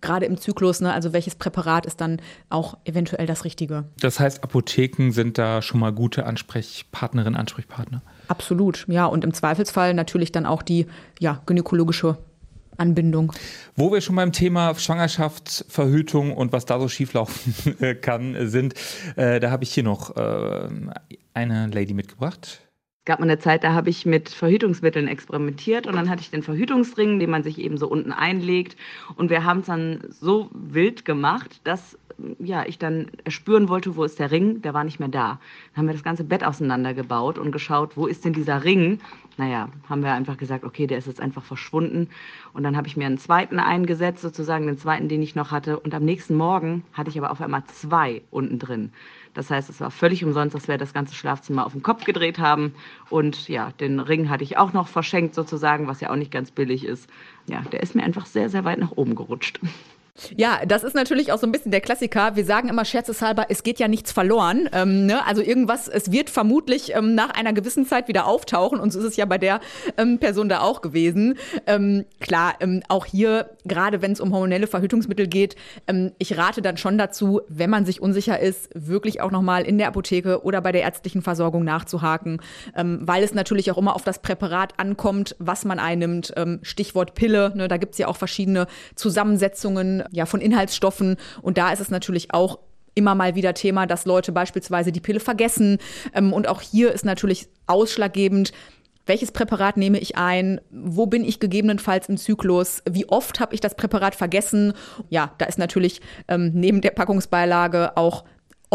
gerade 0.00 0.26
im 0.26 0.36
Zyklus, 0.36 0.80
ne? 0.80 0.92
also 0.92 1.12
welches 1.12 1.34
Präparat 1.34 1.86
ist 1.86 2.00
dann 2.00 2.20
auch 2.50 2.76
eventuell 2.84 3.26
das 3.26 3.44
Richtige. 3.44 3.84
Das 4.00 4.20
heißt, 4.20 4.42
Apotheken 4.42 5.10
sind 5.10 5.38
da 5.38 5.62
schon 5.62 5.80
mal 5.80 5.92
gute 5.94 6.26
Ansprechpartnerin, 6.26 7.34
Ansprechpartner. 7.34 8.02
Absolut, 8.28 8.86
ja. 8.88 9.06
Und 9.06 9.24
im 9.24 9.32
Zweifelsfall 9.32 9.94
natürlich 9.94 10.32
dann 10.32 10.46
auch 10.46 10.62
die 10.62 10.86
ja, 11.18 11.40
gynäkologische 11.46 12.18
Anbindung. 12.76 13.32
Wo 13.76 13.92
wir 13.92 14.00
schon 14.00 14.16
beim 14.16 14.32
Thema 14.32 14.74
Schwangerschaft, 14.74 15.64
Verhütung 15.68 16.34
und 16.34 16.52
was 16.52 16.64
da 16.64 16.78
so 16.80 16.88
schieflaufen 16.88 17.54
kann 18.00 18.48
sind, 18.48 18.74
äh, 19.16 19.40
da 19.40 19.50
habe 19.50 19.64
ich 19.64 19.72
hier 19.72 19.84
noch 19.84 20.16
äh, 20.16 20.68
eine 21.34 21.68
Lady 21.68 21.94
mitgebracht. 21.94 22.60
Gab 23.06 23.20
mal 23.20 23.26
eine 23.26 23.38
Zeit, 23.38 23.64
da 23.64 23.74
habe 23.74 23.90
ich 23.90 24.06
mit 24.06 24.30
Verhütungsmitteln 24.30 25.08
experimentiert 25.08 25.86
und 25.86 25.94
dann 25.94 26.08
hatte 26.08 26.22
ich 26.22 26.30
den 26.30 26.42
Verhütungsring, 26.42 27.18
den 27.18 27.28
man 27.28 27.42
sich 27.42 27.58
eben 27.58 27.76
so 27.76 27.86
unten 27.86 28.12
einlegt. 28.12 28.76
Und 29.16 29.28
wir 29.28 29.44
haben 29.44 29.60
es 29.60 29.66
dann 29.66 30.00
so 30.08 30.48
wild 30.52 31.04
gemacht, 31.04 31.60
dass 31.64 31.98
ja, 32.38 32.64
ich 32.66 32.78
dann 32.78 33.08
spüren 33.26 33.68
wollte, 33.68 33.96
wo 33.96 34.04
ist 34.04 34.18
der 34.18 34.30
Ring, 34.30 34.62
der 34.62 34.74
war 34.74 34.84
nicht 34.84 35.00
mehr 35.00 35.08
da. 35.08 35.40
Dann 35.72 35.76
haben 35.76 35.86
wir 35.86 35.94
das 35.94 36.02
ganze 36.02 36.24
Bett 36.24 36.44
auseinandergebaut 36.44 37.38
und 37.38 37.52
geschaut, 37.52 37.96
wo 37.96 38.06
ist 38.06 38.24
denn 38.24 38.32
dieser 38.32 38.64
Ring? 38.64 39.00
Naja, 39.36 39.68
haben 39.88 40.02
wir 40.02 40.12
einfach 40.12 40.36
gesagt, 40.36 40.64
okay, 40.64 40.86
der 40.86 40.98
ist 40.98 41.06
jetzt 41.06 41.20
einfach 41.20 41.44
verschwunden. 41.44 42.08
Und 42.52 42.62
dann 42.62 42.76
habe 42.76 42.86
ich 42.86 42.96
mir 42.96 43.06
einen 43.06 43.18
zweiten 43.18 43.58
eingesetzt, 43.58 44.22
sozusagen 44.22 44.66
den 44.66 44.78
zweiten, 44.78 45.08
den 45.08 45.22
ich 45.22 45.34
noch 45.34 45.50
hatte. 45.50 45.80
Und 45.80 45.94
am 45.94 46.04
nächsten 46.04 46.36
Morgen 46.36 46.84
hatte 46.92 47.10
ich 47.10 47.18
aber 47.18 47.30
auf 47.30 47.40
einmal 47.40 47.64
zwei 47.66 48.22
unten 48.30 48.58
drin. 48.58 48.92
Das 49.34 49.50
heißt, 49.50 49.68
es 49.68 49.80
war 49.80 49.90
völlig 49.90 50.24
umsonst, 50.24 50.54
dass 50.54 50.68
wir 50.68 50.78
das 50.78 50.94
ganze 50.94 51.14
Schlafzimmer 51.14 51.66
auf 51.66 51.72
den 51.72 51.82
Kopf 51.82 52.04
gedreht 52.04 52.38
haben. 52.38 52.74
Und 53.10 53.48
ja, 53.48 53.72
den 53.80 54.00
Ring 54.00 54.30
hatte 54.30 54.44
ich 54.44 54.56
auch 54.56 54.72
noch 54.72 54.88
verschenkt 54.88 55.34
sozusagen, 55.34 55.86
was 55.86 56.00
ja 56.00 56.10
auch 56.10 56.16
nicht 56.16 56.30
ganz 56.30 56.50
billig 56.50 56.84
ist. 56.84 57.10
Ja, 57.46 57.62
der 57.72 57.82
ist 57.82 57.94
mir 57.94 58.04
einfach 58.04 58.26
sehr, 58.26 58.48
sehr 58.48 58.64
weit 58.64 58.78
nach 58.78 58.92
oben 58.92 59.14
gerutscht. 59.14 59.60
Ja, 60.36 60.60
das 60.64 60.84
ist 60.84 60.94
natürlich 60.94 61.32
auch 61.32 61.38
so 61.38 61.46
ein 61.46 61.50
bisschen 61.50 61.72
der 61.72 61.80
Klassiker. 61.80 62.36
Wir 62.36 62.44
sagen 62.44 62.68
immer 62.68 62.84
scherzeshalber, 62.84 63.46
es 63.48 63.64
geht 63.64 63.80
ja 63.80 63.88
nichts 63.88 64.12
verloren. 64.12 64.68
Ähm, 64.72 65.06
ne? 65.06 65.26
Also 65.26 65.42
irgendwas, 65.42 65.88
es 65.88 66.12
wird 66.12 66.30
vermutlich 66.30 66.94
ähm, 66.94 67.16
nach 67.16 67.30
einer 67.30 67.52
gewissen 67.52 67.84
Zeit 67.84 68.06
wieder 68.06 68.26
auftauchen 68.26 68.78
und 68.78 68.92
so 68.92 69.00
ist 69.00 69.06
es 69.06 69.16
ja 69.16 69.24
bei 69.24 69.38
der 69.38 69.58
ähm, 69.96 70.20
Person 70.20 70.48
da 70.48 70.60
auch 70.60 70.82
gewesen. 70.82 71.34
Ähm, 71.66 72.04
klar, 72.20 72.54
ähm, 72.60 72.82
auch 72.88 73.06
hier, 73.06 73.50
gerade 73.64 74.02
wenn 74.02 74.12
es 74.12 74.20
um 74.20 74.32
hormonelle 74.32 74.68
Verhütungsmittel 74.68 75.26
geht, 75.26 75.56
ähm, 75.88 76.12
ich 76.18 76.38
rate 76.38 76.62
dann 76.62 76.76
schon 76.76 76.96
dazu, 76.96 77.40
wenn 77.48 77.70
man 77.70 77.84
sich 77.84 78.00
unsicher 78.00 78.38
ist, 78.38 78.70
wirklich 78.74 79.20
auch 79.20 79.32
nochmal 79.32 79.64
in 79.64 79.78
der 79.78 79.88
Apotheke 79.88 80.44
oder 80.44 80.60
bei 80.60 80.70
der 80.70 80.82
ärztlichen 80.82 81.22
Versorgung 81.22 81.64
nachzuhaken, 81.64 82.40
weil 82.74 83.22
es 83.22 83.34
natürlich 83.34 83.70
auch 83.70 83.78
immer 83.78 83.94
auf 83.94 84.02
das 84.02 84.20
Präparat 84.20 84.78
ankommt, 84.78 85.36
was 85.38 85.64
man 85.64 85.78
einnimmt. 85.78 86.34
Stichwort 86.62 87.14
Pille, 87.14 87.52
ne? 87.54 87.68
da 87.68 87.76
gibt 87.76 87.92
es 87.92 87.98
ja 87.98 88.08
auch 88.08 88.16
verschiedene 88.16 88.66
Zusammensetzungen 88.94 90.03
ja, 90.10 90.26
von 90.26 90.40
Inhaltsstoffen. 90.40 91.16
Und 91.42 91.58
da 91.58 91.72
ist 91.72 91.80
es 91.80 91.90
natürlich 91.90 92.32
auch 92.32 92.58
immer 92.94 93.14
mal 93.14 93.34
wieder 93.34 93.54
Thema, 93.54 93.86
dass 93.86 94.04
Leute 94.04 94.32
beispielsweise 94.32 94.92
die 94.92 95.00
Pille 95.00 95.20
vergessen. 95.20 95.78
Ähm, 96.14 96.32
und 96.32 96.48
auch 96.48 96.60
hier 96.60 96.92
ist 96.92 97.04
natürlich 97.04 97.48
ausschlaggebend, 97.66 98.52
welches 99.06 99.32
Präparat 99.32 99.76
nehme 99.76 99.98
ich 99.98 100.16
ein? 100.16 100.60
Wo 100.70 101.06
bin 101.06 101.24
ich 101.24 101.38
gegebenenfalls 101.38 102.08
im 102.08 102.16
Zyklus? 102.16 102.82
Wie 102.88 103.06
oft 103.06 103.38
habe 103.38 103.54
ich 103.54 103.60
das 103.60 103.74
Präparat 103.74 104.14
vergessen? 104.14 104.72
Ja, 105.10 105.34
da 105.36 105.44
ist 105.44 105.58
natürlich 105.58 106.00
ähm, 106.26 106.52
neben 106.54 106.80
der 106.80 106.90
Packungsbeilage 106.90 107.96
auch 107.96 108.24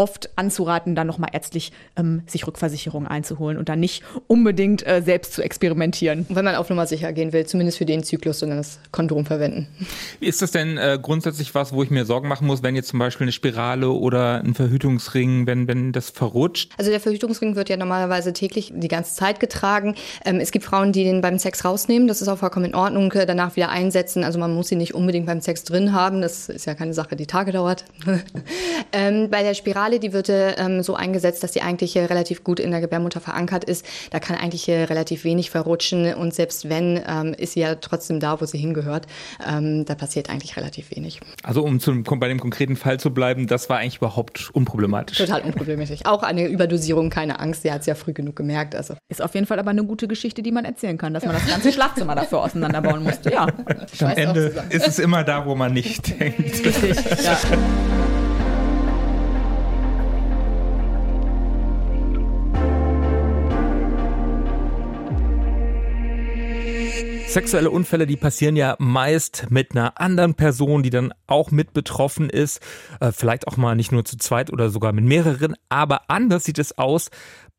oft 0.00 0.30
anzuraten, 0.36 0.94
dann 0.94 1.06
nochmal 1.06 1.28
ärztlich 1.34 1.72
ähm, 1.94 2.22
sich 2.26 2.46
Rückversicherungen 2.46 3.06
einzuholen 3.06 3.58
und 3.58 3.68
dann 3.68 3.80
nicht 3.80 4.02
unbedingt 4.28 4.86
äh, 4.86 5.02
selbst 5.02 5.34
zu 5.34 5.42
experimentieren. 5.42 6.24
Und 6.26 6.36
wenn 6.36 6.44
man 6.44 6.54
auf 6.54 6.70
Nummer 6.70 6.86
sicher 6.86 7.12
gehen 7.12 7.34
will, 7.34 7.44
zumindest 7.44 7.76
für 7.76 7.84
den 7.84 8.02
Zyklus, 8.02 8.38
sondern 8.38 8.58
das 8.58 8.80
Kondom 8.92 9.26
verwenden. 9.26 9.68
Wie 10.18 10.26
ist 10.26 10.40
das 10.40 10.52
denn 10.52 10.78
äh, 10.78 10.98
grundsätzlich 11.00 11.54
was, 11.54 11.74
wo 11.74 11.82
ich 11.82 11.90
mir 11.90 12.06
Sorgen 12.06 12.28
machen 12.28 12.46
muss, 12.46 12.62
wenn 12.62 12.74
jetzt 12.76 12.88
zum 12.88 12.98
Beispiel 12.98 13.26
eine 13.26 13.32
Spirale 13.32 13.90
oder 13.90 14.42
ein 14.42 14.54
Verhütungsring, 14.54 15.46
wenn, 15.46 15.68
wenn 15.68 15.92
das 15.92 16.08
verrutscht? 16.08 16.72
Also 16.78 16.90
der 16.90 17.00
Verhütungsring 17.00 17.54
wird 17.54 17.68
ja 17.68 17.76
normalerweise 17.76 18.32
täglich 18.32 18.72
die 18.74 18.88
ganze 18.88 19.14
Zeit 19.14 19.38
getragen. 19.38 19.96
Ähm, 20.24 20.40
es 20.40 20.50
gibt 20.50 20.64
Frauen, 20.64 20.92
die 20.92 21.04
den 21.04 21.20
beim 21.20 21.38
Sex 21.38 21.62
rausnehmen. 21.62 22.08
Das 22.08 22.22
ist 22.22 22.28
auch 22.28 22.38
vollkommen 22.38 22.64
in 22.64 22.74
Ordnung. 22.74 23.12
Äh, 23.12 23.26
danach 23.26 23.54
wieder 23.56 23.68
einsetzen. 23.68 24.24
Also 24.24 24.38
man 24.38 24.54
muss 24.54 24.72
ihn 24.72 24.78
nicht 24.78 24.94
unbedingt 24.94 25.26
beim 25.26 25.42
Sex 25.42 25.64
drin 25.64 25.92
haben. 25.92 26.22
Das 26.22 26.48
ist 26.48 26.64
ja 26.64 26.74
keine 26.74 26.94
Sache, 26.94 27.16
die 27.16 27.26
Tage 27.26 27.52
dauert. 27.52 27.84
ähm, 28.92 29.28
bei 29.28 29.42
der 29.42 29.52
Spirale 29.52 29.89
Spirale, 29.90 30.00
die 30.00 30.12
wird 30.12 30.28
ähm, 30.30 30.82
so 30.82 30.94
eingesetzt, 30.94 31.42
dass 31.42 31.52
die 31.52 31.62
eigentlich 31.62 31.96
äh, 31.96 32.04
relativ 32.04 32.44
gut 32.44 32.60
in 32.60 32.70
der 32.70 32.80
Gebärmutter 32.80 33.20
verankert 33.20 33.64
ist. 33.64 33.84
Da 34.10 34.20
kann 34.20 34.36
eigentlich 34.36 34.68
äh, 34.68 34.84
relativ 34.84 35.24
wenig 35.24 35.50
verrutschen 35.50 36.14
und 36.14 36.32
selbst 36.32 36.68
wenn, 36.68 37.00
ähm, 37.06 37.34
ist 37.36 37.54
sie 37.54 37.60
ja 37.60 37.74
trotzdem 37.74 38.20
da, 38.20 38.40
wo 38.40 38.44
sie 38.44 38.58
hingehört. 38.58 39.06
Ähm, 39.46 39.84
da 39.84 39.94
passiert 39.94 40.30
eigentlich 40.30 40.56
relativ 40.56 40.94
wenig. 40.94 41.20
Also 41.42 41.62
um 41.62 41.80
zum, 41.80 42.04
bei 42.04 42.28
dem 42.28 42.38
konkreten 42.38 42.76
Fall 42.76 43.00
zu 43.00 43.12
bleiben, 43.12 43.46
das 43.46 43.68
war 43.68 43.78
eigentlich 43.78 43.96
überhaupt 43.96 44.50
unproblematisch. 44.52 45.18
Total 45.18 45.42
unproblematisch. 45.42 46.00
Auch 46.04 46.22
eine 46.22 46.46
Überdosierung, 46.46 47.10
keine 47.10 47.40
Angst. 47.40 47.62
Sie 47.62 47.72
hat 47.72 47.80
es 47.80 47.86
ja 47.86 47.94
früh 47.94 48.12
genug 48.12 48.36
gemerkt. 48.36 48.74
Also. 48.74 48.94
Ist 49.08 49.22
auf 49.22 49.34
jeden 49.34 49.46
Fall 49.46 49.58
aber 49.58 49.70
eine 49.70 49.84
gute 49.84 50.06
Geschichte, 50.06 50.42
die 50.42 50.52
man 50.52 50.64
erzählen 50.64 50.98
kann, 50.98 51.14
dass 51.14 51.24
man 51.24 51.34
das 51.34 51.46
ganze 51.46 51.72
Schlafzimmer 51.72 52.14
dafür 52.14 52.40
auseinanderbauen 52.42 53.02
musste. 53.02 53.32
Ja. 53.32 53.46
Am 54.00 54.10
Ende 54.16 54.64
ist 54.70 54.86
es 54.86 54.98
immer 54.98 55.24
da, 55.24 55.46
wo 55.46 55.54
man 55.54 55.72
nicht 55.72 56.20
denkt. 56.20 56.64
Richtig, 56.64 57.24
ja. 57.24 57.38
Sexuelle 67.30 67.70
Unfälle, 67.70 68.08
die 68.08 68.16
passieren 68.16 68.56
ja 68.56 68.74
meist 68.80 69.46
mit 69.50 69.70
einer 69.70 70.00
anderen 70.00 70.34
Person, 70.34 70.82
die 70.82 70.90
dann 70.90 71.14
auch 71.28 71.52
mit 71.52 71.72
betroffen 71.72 72.28
ist. 72.28 72.60
Äh, 72.98 73.12
vielleicht 73.12 73.46
auch 73.46 73.56
mal 73.56 73.76
nicht 73.76 73.92
nur 73.92 74.04
zu 74.04 74.16
zweit 74.16 74.52
oder 74.52 74.68
sogar 74.68 74.92
mit 74.92 75.04
mehreren. 75.04 75.54
Aber 75.68 76.10
anders 76.10 76.42
sieht 76.42 76.58
es 76.58 76.76
aus 76.76 77.08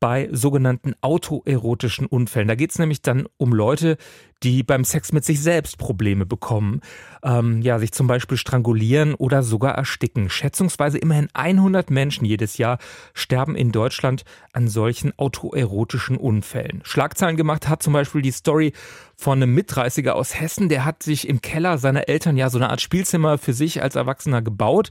bei 0.02 0.30
sogenannten 0.32 0.96
autoerotischen 1.02 2.08
Unfällen. 2.08 2.48
Da 2.48 2.56
geht 2.56 2.72
es 2.72 2.80
nämlich 2.80 3.04
dann 3.04 3.28
um 3.38 3.54
Leute, 3.54 3.98
die 4.42 4.64
beim 4.64 4.84
Sex 4.84 5.14
mit 5.14 5.24
sich 5.24 5.40
selbst 5.40 5.78
Probleme 5.78 6.26
bekommen, 6.26 6.82
ähm, 7.24 7.62
ja, 7.62 7.78
sich 7.78 7.92
zum 7.92 8.08
Beispiel 8.08 8.36
strangulieren 8.36 9.14
oder 9.14 9.44
sogar 9.44 9.76
ersticken. 9.76 10.32
Schätzungsweise 10.32 10.98
immerhin 10.98 11.30
100 11.36 11.92
Menschen 11.92 12.26
jedes 12.26 12.58
Jahr 12.58 12.80
sterben 13.14 13.56
in 13.56 13.72
Deutschland 13.72 14.24
an 14.54 14.68
solchen 14.68 15.18
autoerotischen 15.20 16.18
Unfällen. 16.18 16.82
Schlagzeilen 16.84 17.38
gemacht 17.38 17.70
hat 17.70 17.84
zum 17.84 17.94
Beispiel 17.94 18.24
die 18.24 18.32
Story 18.32 18.74
von 19.16 19.38
einem 19.38 19.54
Mitreißiger 19.54 20.16
aus 20.16 20.40
Hessen, 20.40 20.68
der 20.68 20.84
hat 20.84 21.04
sich 21.04 21.30
im 21.30 21.42
Keller 21.42 21.78
seiner 21.78 22.10
Eltern 22.10 22.38
ja 22.38 22.50
so 22.50 22.58
eine 22.58 22.72
Art 22.72 22.82
Spielzimmer 22.82 23.38
für 23.38 23.54
sich 23.54 23.84
als 23.84 23.96
Erwachsener 23.96 24.42
gebaut 24.42 24.90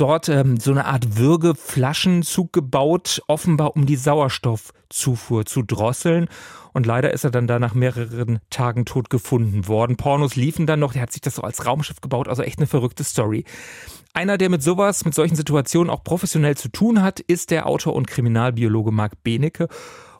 dort 0.00 0.28
ähm, 0.28 0.58
so 0.58 0.70
eine 0.70 0.86
Art 0.86 1.18
Würgeflaschenzug 1.18 2.52
gebaut, 2.52 3.22
offenbar 3.26 3.76
um 3.76 3.86
die 3.86 3.96
Sauerstoffzufuhr 3.96 5.44
zu 5.44 5.62
drosseln. 5.62 6.28
Und 6.72 6.86
leider 6.86 7.12
ist 7.12 7.24
er 7.24 7.30
dann 7.30 7.46
da 7.46 7.58
nach 7.58 7.74
mehreren 7.74 8.38
Tagen 8.50 8.84
tot 8.84 9.10
gefunden 9.10 9.66
worden. 9.68 9.96
Pornos 9.96 10.36
liefen 10.36 10.66
dann 10.66 10.80
noch, 10.80 10.92
der 10.92 11.02
hat 11.02 11.12
sich 11.12 11.20
das 11.20 11.34
so 11.34 11.42
als 11.42 11.66
Raumschiff 11.66 12.00
gebaut, 12.00 12.28
also 12.28 12.42
echt 12.42 12.58
eine 12.58 12.66
verrückte 12.66 13.04
Story. 13.04 13.44
Einer, 14.14 14.38
der 14.38 14.48
mit 14.48 14.62
sowas, 14.62 15.04
mit 15.04 15.14
solchen 15.14 15.36
Situationen 15.36 15.90
auch 15.90 16.04
professionell 16.04 16.56
zu 16.56 16.68
tun 16.68 17.02
hat, 17.02 17.20
ist 17.20 17.50
der 17.50 17.66
Autor 17.66 17.94
und 17.94 18.06
Kriminalbiologe 18.06 18.92
Marc 18.92 19.22
Benecke. 19.22 19.68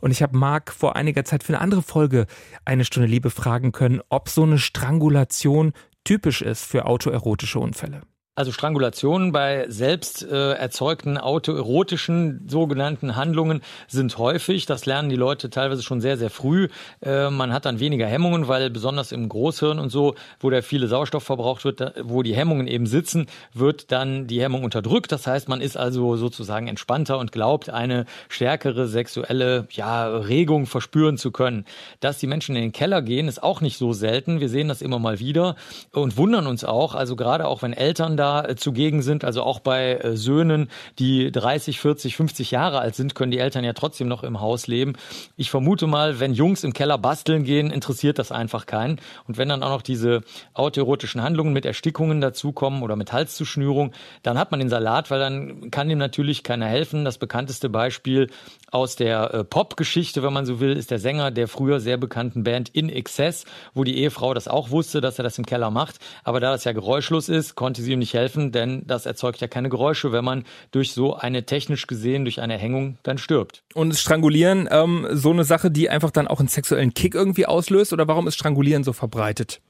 Und 0.00 0.11
ich 0.11 0.23
habe 0.23 0.37
Marc 0.37 0.73
vor 0.73 0.97
einiger 0.97 1.25
Zeit 1.25 1.42
für 1.42 1.52
eine 1.54 1.61
andere 1.61 1.82
Folge 1.82 2.26
eine 2.64 2.85
Stunde 2.85 3.08
Liebe 3.08 3.30
fragen 3.30 3.73
können, 3.73 4.00
ob 4.08 4.28
so 4.28 4.42
eine 4.42 4.58
Strangulation 4.58 5.73
typisch 6.04 6.42
ist 6.42 6.64
für 6.64 6.87
autoerotische 6.87 7.58
Unfälle. 7.58 8.02
Also 8.38 8.52
Strangulationen 8.52 9.33
bei 9.33 9.66
selbst 9.68 10.23
äh, 10.23 10.52
erzeugten 10.52 11.18
autoerotischen 11.18 12.47
sogenannten 12.47 13.16
Handlungen 13.16 13.62
sind 13.88 14.16
häufig. 14.16 14.64
Das 14.64 14.87
lernen 14.87 15.09
die 15.09 15.16
Leute 15.16 15.50
teilweise 15.50 15.83
schon 15.83 16.00
sehr, 16.00 16.16
sehr 16.16 16.30
früh. 16.30 16.68
Äh, 17.00 17.30
man 17.30 17.52
hat 17.52 17.64
dann 17.64 17.80
weniger 17.80 18.07
Hemmungen, 18.07 18.47
weil 18.47 18.71
besonders 18.71 19.11
im 19.11 19.28
Großhirn 19.28 19.80
und 19.80 19.90
so, 19.90 20.14
wo 20.38 20.50
der 20.50 20.62
viele 20.62 20.87
Sauerstoff 20.87 21.25
verbraucht 21.25 21.64
wird, 21.64 21.80
da, 21.80 21.90
wo 22.04 22.23
die 22.23 22.37
Hemmungen 22.37 22.68
eben 22.68 22.87
sitzen, 22.87 23.26
wird 23.54 23.90
dann 23.90 24.28
die 24.28 24.40
Hemmung 24.40 24.62
unterdrückt. 24.62 25.11
Das 25.11 25.26
heißt, 25.26 25.49
man 25.49 25.61
ist 25.61 25.76
also 25.76 26.14
sozusagen 26.14 26.68
entspannter 26.68 27.18
und 27.18 27.33
glaubt, 27.33 27.71
eine 27.71 28.04
stärkere 28.28 28.87
sexuelle 28.87 29.66
ja, 29.73 30.07
Regung 30.07 30.66
verspüren 30.66 31.18
zu 31.18 31.33
können. 31.33 31.64
Dass 31.99 32.18
die 32.18 32.28
Menschen 32.28 32.54
in 32.54 32.62
den 32.62 32.73
Keller 32.73 33.02
gehen, 33.02 33.26
ist 33.26 33.42
auch 33.42 33.61
nicht 33.61 33.78
so 33.78 33.92
selten. 33.92 34.38
Wir 34.38 34.49
sehen 34.49 34.68
das 34.68 34.80
immer 34.80 35.00
mal 35.00 35.18
wieder 35.18 35.57
und 35.90 36.16
wundern 36.16 36.47
uns 36.47 36.62
auch. 36.62 36.95
Also 36.95 37.16
gerade 37.16 37.49
auch 37.49 37.62
wenn 37.62 37.73
Eltern 37.73 38.16
da 38.16 38.27
äh, 38.28 38.56
zugegen 38.56 39.02
sind. 39.02 39.25
Also 39.25 39.42
auch 39.42 39.61
bei 39.61 39.94
äh, 39.94 40.16
Söhnen, 40.16 40.68
die 40.99 41.30
30, 41.30 41.80
40, 41.80 42.16
50 42.16 42.50
Jahre 42.50 42.80
alt 42.80 42.94
sind, 42.94 43.14
können 43.14 43.30
die 43.30 43.38
Eltern 43.38 43.64
ja 43.64 43.73
trotzdem 43.73 44.08
noch 44.08 44.23
im 44.23 44.40
Haus 44.40 44.66
leben. 44.66 44.94
Ich 45.37 45.50
vermute 45.50 45.87
mal, 45.87 46.20
wenn 46.20 46.32
Jungs 46.35 46.64
im 46.64 46.73
Keller 46.73 46.99
basteln 46.99 47.44
gehen, 47.44 47.70
interessiert 47.70 48.18
das 48.18 48.32
einfach 48.32 48.66
keinen. 48.66 49.00
Und 49.26 49.38
wenn 49.38 49.49
dann 49.49 49.62
auch 49.62 49.70
noch 49.70 49.82
diese 49.82 50.23
autoerotischen 50.54 51.23
Handlungen 51.23 51.52
mit 51.52 51.64
Erstickungen 51.64 52.20
dazukommen 52.20 52.82
oder 52.82 52.97
mit 52.97 53.12
Halszuschnürung, 53.12 53.92
dann 54.23 54.38
hat 54.38 54.50
man 54.50 54.61
den 54.61 54.68
Salat, 54.68 55.11
weil 55.11 55.20
dann 55.20 55.70
kann 55.70 55.90
ihm 55.90 55.99
natürlich 55.99 56.42
keiner 56.42 56.66
helfen. 56.66 57.04
Das 57.04 57.18
bekannteste 57.18 57.68
Beispiel 57.68 58.28
aus 58.70 58.97
der 58.97 59.35
äh, 59.35 59.44
Pop-Geschichte, 59.44 60.23
wenn 60.23 60.32
man 60.32 60.47
so 60.47 60.61
will, 60.61 60.76
ist 60.76 60.90
der 60.90 60.99
Sänger 60.99 61.30
der 61.30 61.49
früher 61.49 61.80
sehr 61.80 61.97
bekannten 61.97 62.44
Band 62.44 62.68
In 62.70 62.88
Excess, 62.90 63.44
wo 63.75 63.85
die 63.85 63.99
Ehefrau 63.99 64.35
das 64.35 64.49
auch 64.49 64.70
wusste, 64.70 65.00
dass 65.00 65.18
er 65.18 65.23
das 65.23 65.38
im 65.38 65.47
Keller 65.47 65.70
macht. 65.70 65.97
Aber 66.25 66.40
da 66.40 66.50
das 66.50 66.64
ja 66.64 66.73
geräuschlos 66.73 67.28
ist, 67.28 67.54
konnte 67.54 67.82
sie 67.82 67.92
ihm 67.92 67.99
nicht 67.99 68.14
helfen, 68.14 68.18
denn 68.53 68.83
das 68.87 69.07
erzeugt 69.07 69.41
ja 69.41 69.49
keine 69.49 69.69
Geräusche, 69.69 70.13
wenn 70.13 70.25
man 70.25 70.45
durch 70.71 70.93
so 70.93 71.15
eine 71.15 71.45
technisch 71.45 71.87
gesehen, 71.87 72.25
durch 72.25 72.41
eine 72.41 72.59
Hängung 72.59 72.99
dann 73.03 73.19
stirbt. 73.19 73.63
Und 73.75 73.95
Strangulieren, 73.97 74.69
ähm, 74.71 75.07
so 75.11 75.31
eine 75.31 75.45
Sache, 75.45 75.71
die 75.71 75.89
einfach 75.91 76.11
dann 76.11 76.29
auch 76.29 76.41
einen 76.41 76.49
sexuellen 76.49 76.95
Kick 76.95 77.15
irgendwie 77.15 77.47
auslöst? 77.47 77.93
Oder 77.93 78.09
warum 78.09 78.27
ist 78.27 78.35
Strangulieren 78.35 78.85
so 78.85 78.93
verbreitet? 78.93 79.61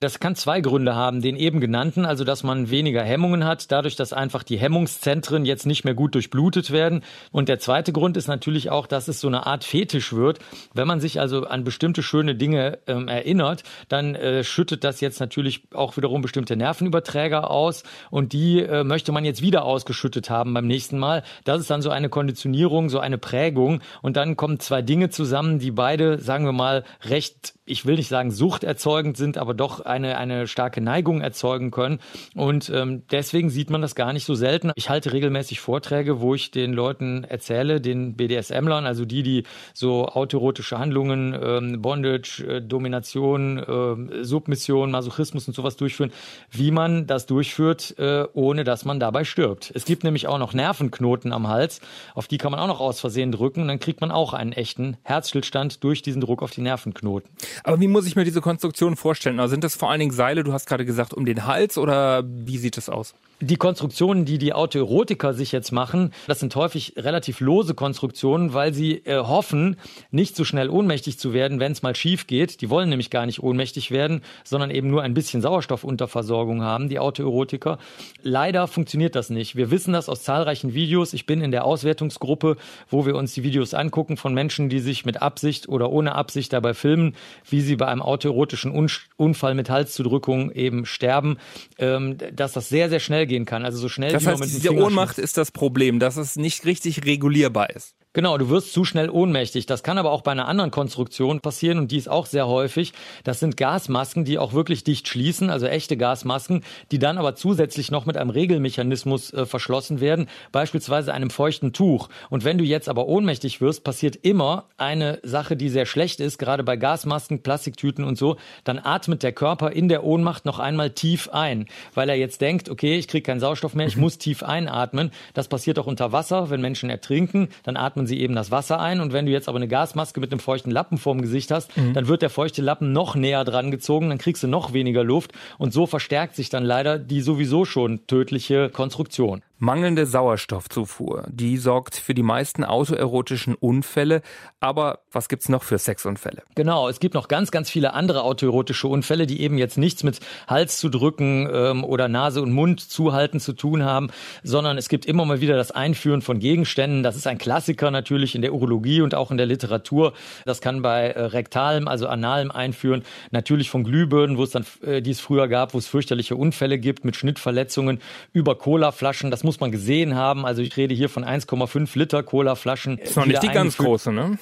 Das 0.00 0.20
kann 0.20 0.36
zwei 0.36 0.60
Gründe 0.60 0.94
haben, 0.94 1.22
den 1.22 1.34
eben 1.34 1.58
genannten, 1.58 2.04
also 2.04 2.22
dass 2.22 2.44
man 2.44 2.70
weniger 2.70 3.02
Hemmungen 3.02 3.44
hat, 3.44 3.72
dadurch, 3.72 3.96
dass 3.96 4.12
einfach 4.12 4.44
die 4.44 4.56
Hemmungszentren 4.56 5.44
jetzt 5.44 5.66
nicht 5.66 5.84
mehr 5.84 5.94
gut 5.94 6.14
durchblutet 6.14 6.70
werden. 6.70 7.02
Und 7.32 7.48
der 7.48 7.58
zweite 7.58 7.92
Grund 7.92 8.16
ist 8.16 8.28
natürlich 8.28 8.70
auch, 8.70 8.86
dass 8.86 9.08
es 9.08 9.20
so 9.20 9.26
eine 9.26 9.46
Art 9.46 9.64
Fetisch 9.64 10.12
wird. 10.12 10.38
Wenn 10.72 10.86
man 10.86 11.00
sich 11.00 11.18
also 11.18 11.46
an 11.46 11.64
bestimmte 11.64 12.04
schöne 12.04 12.36
Dinge 12.36 12.78
ähm, 12.86 13.08
erinnert, 13.08 13.64
dann 13.88 14.14
äh, 14.14 14.44
schüttet 14.44 14.84
das 14.84 15.00
jetzt 15.00 15.18
natürlich 15.18 15.62
auch 15.74 15.96
wiederum 15.96 16.22
bestimmte 16.22 16.54
Nervenüberträger 16.54 17.50
aus 17.50 17.82
und 18.12 18.32
die 18.32 18.60
äh, 18.60 18.84
möchte 18.84 19.10
man 19.10 19.24
jetzt 19.24 19.42
wieder 19.42 19.64
ausgeschüttet 19.64 20.30
haben 20.30 20.54
beim 20.54 20.68
nächsten 20.68 20.98
Mal. 20.98 21.24
Das 21.42 21.60
ist 21.60 21.70
dann 21.70 21.82
so 21.82 21.90
eine 21.90 22.08
Konditionierung, 22.08 22.88
so 22.88 23.00
eine 23.00 23.18
Prägung 23.18 23.80
und 24.00 24.16
dann 24.16 24.36
kommen 24.36 24.60
zwei 24.60 24.80
Dinge 24.80 25.10
zusammen, 25.10 25.58
die 25.58 25.72
beide, 25.72 26.18
sagen 26.20 26.44
wir 26.44 26.52
mal, 26.52 26.84
recht 27.02 27.54
ich 27.68 27.86
will 27.86 27.96
nicht 27.96 28.08
sagen 28.08 28.30
suchterzeugend 28.30 29.16
sind, 29.16 29.36
aber 29.36 29.54
doch 29.54 29.80
eine, 29.88 30.18
eine 30.18 30.46
starke 30.46 30.80
Neigung 30.80 31.20
erzeugen 31.20 31.70
können. 31.70 31.98
Und 32.34 32.70
ähm, 32.70 33.02
deswegen 33.10 33.50
sieht 33.50 33.70
man 33.70 33.82
das 33.82 33.94
gar 33.94 34.12
nicht 34.12 34.24
so 34.24 34.34
selten. 34.34 34.72
Ich 34.76 34.90
halte 34.90 35.12
regelmäßig 35.12 35.60
Vorträge, 35.60 36.20
wo 36.20 36.34
ich 36.34 36.50
den 36.50 36.72
Leuten 36.72 37.24
erzähle, 37.24 37.80
den 37.80 38.14
BDSM-Lern, 38.14 38.86
also 38.86 39.04
die, 39.04 39.22
die 39.22 39.44
so 39.74 40.06
autoerotische 40.06 40.78
Handlungen, 40.78 41.36
ähm, 41.40 41.82
Bondage, 41.82 42.44
äh, 42.46 42.60
Domination, 42.60 43.58
äh, 43.58 44.24
Submission, 44.24 44.90
Masochismus 44.90 45.48
und 45.48 45.54
sowas 45.54 45.76
durchführen, 45.76 46.12
wie 46.50 46.70
man 46.70 47.06
das 47.06 47.26
durchführt, 47.26 47.98
äh, 47.98 48.24
ohne 48.32 48.64
dass 48.64 48.84
man 48.84 49.00
dabei 49.00 49.24
stirbt. 49.24 49.72
Es 49.74 49.84
gibt 49.84 50.04
nämlich 50.04 50.26
auch 50.26 50.38
noch 50.38 50.52
Nervenknoten 50.52 51.32
am 51.32 51.48
Hals, 51.48 51.80
auf 52.14 52.28
die 52.28 52.38
kann 52.38 52.52
man 52.52 52.60
auch 52.60 52.66
noch 52.66 52.80
aus 52.80 53.00
Versehen 53.00 53.32
drücken 53.32 53.62
und 53.62 53.68
dann 53.68 53.80
kriegt 53.80 54.00
man 54.00 54.10
auch 54.10 54.34
einen 54.34 54.52
echten 54.52 54.96
Herzstillstand 55.02 55.82
durch 55.84 56.02
diesen 56.02 56.20
Druck 56.20 56.42
auf 56.42 56.50
die 56.50 56.60
Nervenknoten. 56.60 57.30
Aber 57.64 57.80
wie 57.80 57.88
muss 57.88 58.06
ich 58.06 58.16
mir 58.16 58.24
diese 58.24 58.40
Konstruktion 58.40 58.96
vorstellen? 58.96 59.40
Also 59.40 59.52
sind 59.52 59.64
das 59.64 59.76
vor 59.78 59.90
allen 59.90 60.00
Dingen 60.00 60.12
Seile, 60.12 60.44
du 60.44 60.52
hast 60.52 60.66
gerade 60.66 60.84
gesagt, 60.84 61.14
um 61.14 61.24
den 61.24 61.46
Hals 61.46 61.78
oder 61.78 62.24
wie 62.26 62.58
sieht 62.58 62.76
das 62.76 62.88
aus? 62.88 63.14
Die 63.40 63.56
Konstruktionen, 63.56 64.24
die 64.24 64.38
die 64.38 64.52
Autoerotiker 64.52 65.32
sich 65.32 65.52
jetzt 65.52 65.70
machen, 65.70 66.12
das 66.26 66.40
sind 66.40 66.56
häufig 66.56 66.94
relativ 66.96 67.38
lose 67.38 67.74
Konstruktionen, 67.74 68.52
weil 68.52 68.74
sie 68.74 68.96
äh, 69.04 69.18
hoffen, 69.18 69.76
nicht 70.10 70.34
so 70.34 70.42
schnell 70.42 70.68
ohnmächtig 70.68 71.20
zu 71.20 71.32
werden, 71.32 71.60
wenn 71.60 71.70
es 71.70 71.82
mal 71.82 71.94
schief 71.94 72.26
geht. 72.26 72.60
Die 72.62 72.68
wollen 72.68 72.88
nämlich 72.88 73.10
gar 73.10 73.26
nicht 73.26 73.40
ohnmächtig 73.40 73.92
werden, 73.92 74.22
sondern 74.42 74.72
eben 74.72 74.90
nur 74.90 75.02
ein 75.02 75.14
bisschen 75.14 75.40
Sauerstoffunterversorgung 75.40 76.62
haben, 76.62 76.88
die 76.88 76.98
Autoerotiker. 76.98 77.78
Leider 78.22 78.66
funktioniert 78.66 79.14
das 79.14 79.30
nicht. 79.30 79.54
Wir 79.54 79.70
wissen 79.70 79.92
das 79.92 80.08
aus 80.08 80.24
zahlreichen 80.24 80.74
Videos. 80.74 81.12
Ich 81.12 81.24
bin 81.24 81.40
in 81.40 81.52
der 81.52 81.64
Auswertungsgruppe, 81.64 82.56
wo 82.90 83.06
wir 83.06 83.14
uns 83.14 83.34
die 83.34 83.44
Videos 83.44 83.72
angucken 83.72 84.16
von 84.16 84.34
Menschen, 84.34 84.68
die 84.68 84.80
sich 84.80 85.04
mit 85.04 85.22
Absicht 85.22 85.68
oder 85.68 85.92
ohne 85.92 86.16
Absicht 86.16 86.52
dabei 86.52 86.74
filmen, 86.74 87.14
wie 87.48 87.60
sie 87.60 87.76
bei 87.76 87.86
einem 87.86 88.02
autoerotischen 88.02 88.72
Unfall 89.16 89.54
mit 89.54 89.70
Halszudrückung 89.70 90.50
eben 90.50 90.86
sterben, 90.86 91.38
ähm, 91.78 92.16
dass 92.34 92.52
das 92.52 92.68
sehr, 92.68 92.88
sehr 92.88 92.98
schnell 92.98 93.27
gehen 93.28 93.44
kann. 93.44 93.64
Also 93.64 93.78
so 93.78 93.88
schnell 93.88 94.12
das 94.12 94.24
wie 94.24 94.26
heißt, 94.26 94.40
man 94.40 94.48
mit 94.48 94.56
diese 94.56 94.74
Ohnmacht 94.74 95.18
ist 95.18 95.36
das 95.36 95.52
Problem, 95.52 96.00
dass 96.00 96.16
es 96.16 96.36
nicht 96.36 96.64
richtig 96.64 97.04
regulierbar 97.04 97.70
ist. 97.70 97.94
Genau, 98.14 98.38
du 98.38 98.48
wirst 98.48 98.72
zu 98.72 98.84
schnell 98.86 99.10
ohnmächtig. 99.10 99.66
Das 99.66 99.82
kann 99.82 99.98
aber 99.98 100.10
auch 100.10 100.22
bei 100.22 100.32
einer 100.32 100.48
anderen 100.48 100.70
Konstruktion 100.70 101.40
passieren 101.40 101.78
und 101.78 101.92
die 101.92 101.98
ist 101.98 102.08
auch 102.08 102.24
sehr 102.24 102.48
häufig. 102.48 102.94
Das 103.22 103.38
sind 103.38 103.58
Gasmasken, 103.58 104.24
die 104.24 104.38
auch 104.38 104.54
wirklich 104.54 104.82
dicht 104.82 105.06
schließen, 105.08 105.50
also 105.50 105.66
echte 105.66 105.98
Gasmasken, 105.98 106.64
die 106.90 106.98
dann 106.98 107.18
aber 107.18 107.34
zusätzlich 107.34 107.90
noch 107.90 108.06
mit 108.06 108.16
einem 108.16 108.30
Regelmechanismus 108.30 109.32
äh, 109.34 109.44
verschlossen 109.44 110.00
werden, 110.00 110.26
beispielsweise 110.52 111.12
einem 111.12 111.28
feuchten 111.28 111.74
Tuch. 111.74 112.08
Und 112.30 112.44
wenn 112.44 112.56
du 112.56 112.64
jetzt 112.64 112.88
aber 112.88 113.06
ohnmächtig 113.06 113.60
wirst, 113.60 113.84
passiert 113.84 114.16
immer 114.16 114.64
eine 114.78 115.20
Sache, 115.22 115.54
die 115.54 115.68
sehr 115.68 115.86
schlecht 115.86 116.18
ist, 116.20 116.38
gerade 116.38 116.64
bei 116.64 116.76
Gasmasken, 116.76 117.42
Plastiktüten 117.42 118.04
und 118.04 118.16
so, 118.16 118.36
dann 118.64 118.78
atmet 118.82 119.22
der 119.22 119.32
Körper 119.32 119.70
in 119.72 119.88
der 119.88 120.02
Ohnmacht 120.02 120.46
noch 120.46 120.58
einmal 120.58 120.90
tief 120.90 121.28
ein, 121.28 121.66
weil 121.94 122.08
er 122.08 122.16
jetzt 122.16 122.40
denkt, 122.40 122.70
okay, 122.70 122.96
ich 122.96 123.06
kriege 123.06 123.22
keinen 123.22 123.40
Sauerstoff 123.40 123.74
mehr, 123.74 123.86
ich 123.86 123.96
Mhm. 123.96 124.02
muss 124.02 124.16
tief 124.16 124.42
einatmen. 124.42 125.10
Das 125.34 125.46
passiert 125.46 125.78
auch 125.78 125.86
unter 125.86 126.10
Wasser, 126.12 126.48
wenn 126.48 126.62
Menschen 126.62 126.88
ertrinken, 126.88 127.48
dann 127.64 127.76
atmen 127.98 128.06
sie 128.06 128.20
eben 128.20 128.34
das 128.36 128.50
Wasser 128.52 128.78
ein 128.80 129.00
und 129.00 129.12
wenn 129.12 129.26
du 129.26 129.32
jetzt 129.32 129.48
aber 129.48 129.56
eine 129.56 129.66
Gasmaske 129.68 130.20
mit 130.20 130.30
einem 130.30 130.38
feuchten 130.38 130.70
Lappen 130.70 130.98
vorm 130.98 131.20
Gesicht 131.20 131.50
hast, 131.50 131.76
Mhm. 131.76 131.94
dann 131.94 132.06
wird 132.08 132.22
der 132.22 132.30
feuchte 132.30 132.62
Lappen 132.62 132.92
noch 132.92 133.16
näher 133.16 133.44
dran 133.44 133.70
gezogen, 133.72 134.08
dann 134.08 134.18
kriegst 134.18 134.42
du 134.42 134.46
noch 134.48 134.72
weniger 134.72 135.02
Luft 135.02 135.32
und 135.58 135.72
so 135.72 135.86
verstärkt 135.86 136.36
sich 136.36 136.48
dann 136.48 136.64
leider 136.64 136.98
die 136.98 137.20
sowieso 137.20 137.64
schon 137.64 138.06
tödliche 138.06 138.70
Konstruktion. 138.70 139.42
Mangelnde 139.60 140.06
Sauerstoffzufuhr, 140.06 141.24
die 141.28 141.56
sorgt 141.56 141.96
für 141.96 142.14
die 142.14 142.22
meisten 142.22 142.62
autoerotischen 142.62 143.56
Unfälle. 143.56 144.22
Aber 144.60 145.00
was 145.10 145.28
gibt's 145.28 145.48
noch 145.48 145.64
für 145.64 145.78
Sexunfälle? 145.78 146.42
Genau, 146.54 146.88
es 146.88 147.00
gibt 147.00 147.14
noch 147.14 147.26
ganz, 147.26 147.50
ganz 147.50 147.68
viele 147.68 147.92
andere 147.92 148.22
autoerotische 148.22 148.86
Unfälle, 148.86 149.26
die 149.26 149.40
eben 149.40 149.58
jetzt 149.58 149.76
nichts 149.76 150.04
mit 150.04 150.20
Hals 150.46 150.78
zu 150.78 150.88
drücken 150.88 151.48
ähm, 151.52 151.82
oder 151.82 152.06
Nase 152.06 152.40
und 152.40 152.52
Mund 152.52 152.80
zuhalten 152.80 153.40
zu 153.40 153.52
tun 153.52 153.84
haben, 153.84 154.10
sondern 154.44 154.78
es 154.78 154.88
gibt 154.88 155.06
immer 155.06 155.24
mal 155.24 155.40
wieder 155.40 155.56
das 155.56 155.72
Einführen 155.72 156.22
von 156.22 156.38
Gegenständen. 156.38 157.02
Das 157.02 157.16
ist 157.16 157.26
ein 157.26 157.38
Klassiker 157.38 157.90
natürlich 157.90 158.36
in 158.36 158.42
der 158.42 158.54
Urologie 158.54 159.00
und 159.00 159.16
auch 159.16 159.32
in 159.32 159.38
der 159.38 159.46
Literatur. 159.46 160.12
Das 160.44 160.60
kann 160.60 160.82
bei 160.82 161.08
äh, 161.08 161.20
rektalem, 161.20 161.88
also 161.88 162.06
analem 162.06 162.52
Einführen, 162.52 163.02
natürlich 163.32 163.70
von 163.70 163.82
Glühbirnen, 163.82 164.38
wo 164.38 164.44
es 164.44 164.50
dann, 164.50 164.64
äh, 164.84 165.02
die 165.02 165.10
es 165.10 165.18
früher 165.18 165.48
gab, 165.48 165.74
wo 165.74 165.78
es 165.78 165.88
fürchterliche 165.88 166.36
Unfälle 166.36 166.78
gibt 166.78 167.04
mit 167.04 167.16
Schnittverletzungen 167.16 168.00
über 168.32 168.56
Colaflaschen. 168.56 169.32
Das 169.32 169.47
muss 169.48 169.60
man 169.60 169.72
gesehen 169.72 170.14
haben. 170.14 170.44
Also 170.44 170.60
ich 170.60 170.76
rede 170.76 170.94
hier 170.94 171.08
von 171.08 171.24
1,5 171.24 171.98
Liter 171.98 172.22
Colaflaschen. 172.22 172.98
Ist 172.98 173.16
noch 173.16 173.24
nicht 173.24 173.42
die 173.42 173.48
ganz 173.48 173.78
große, 173.78 174.12
ne? 174.12 174.38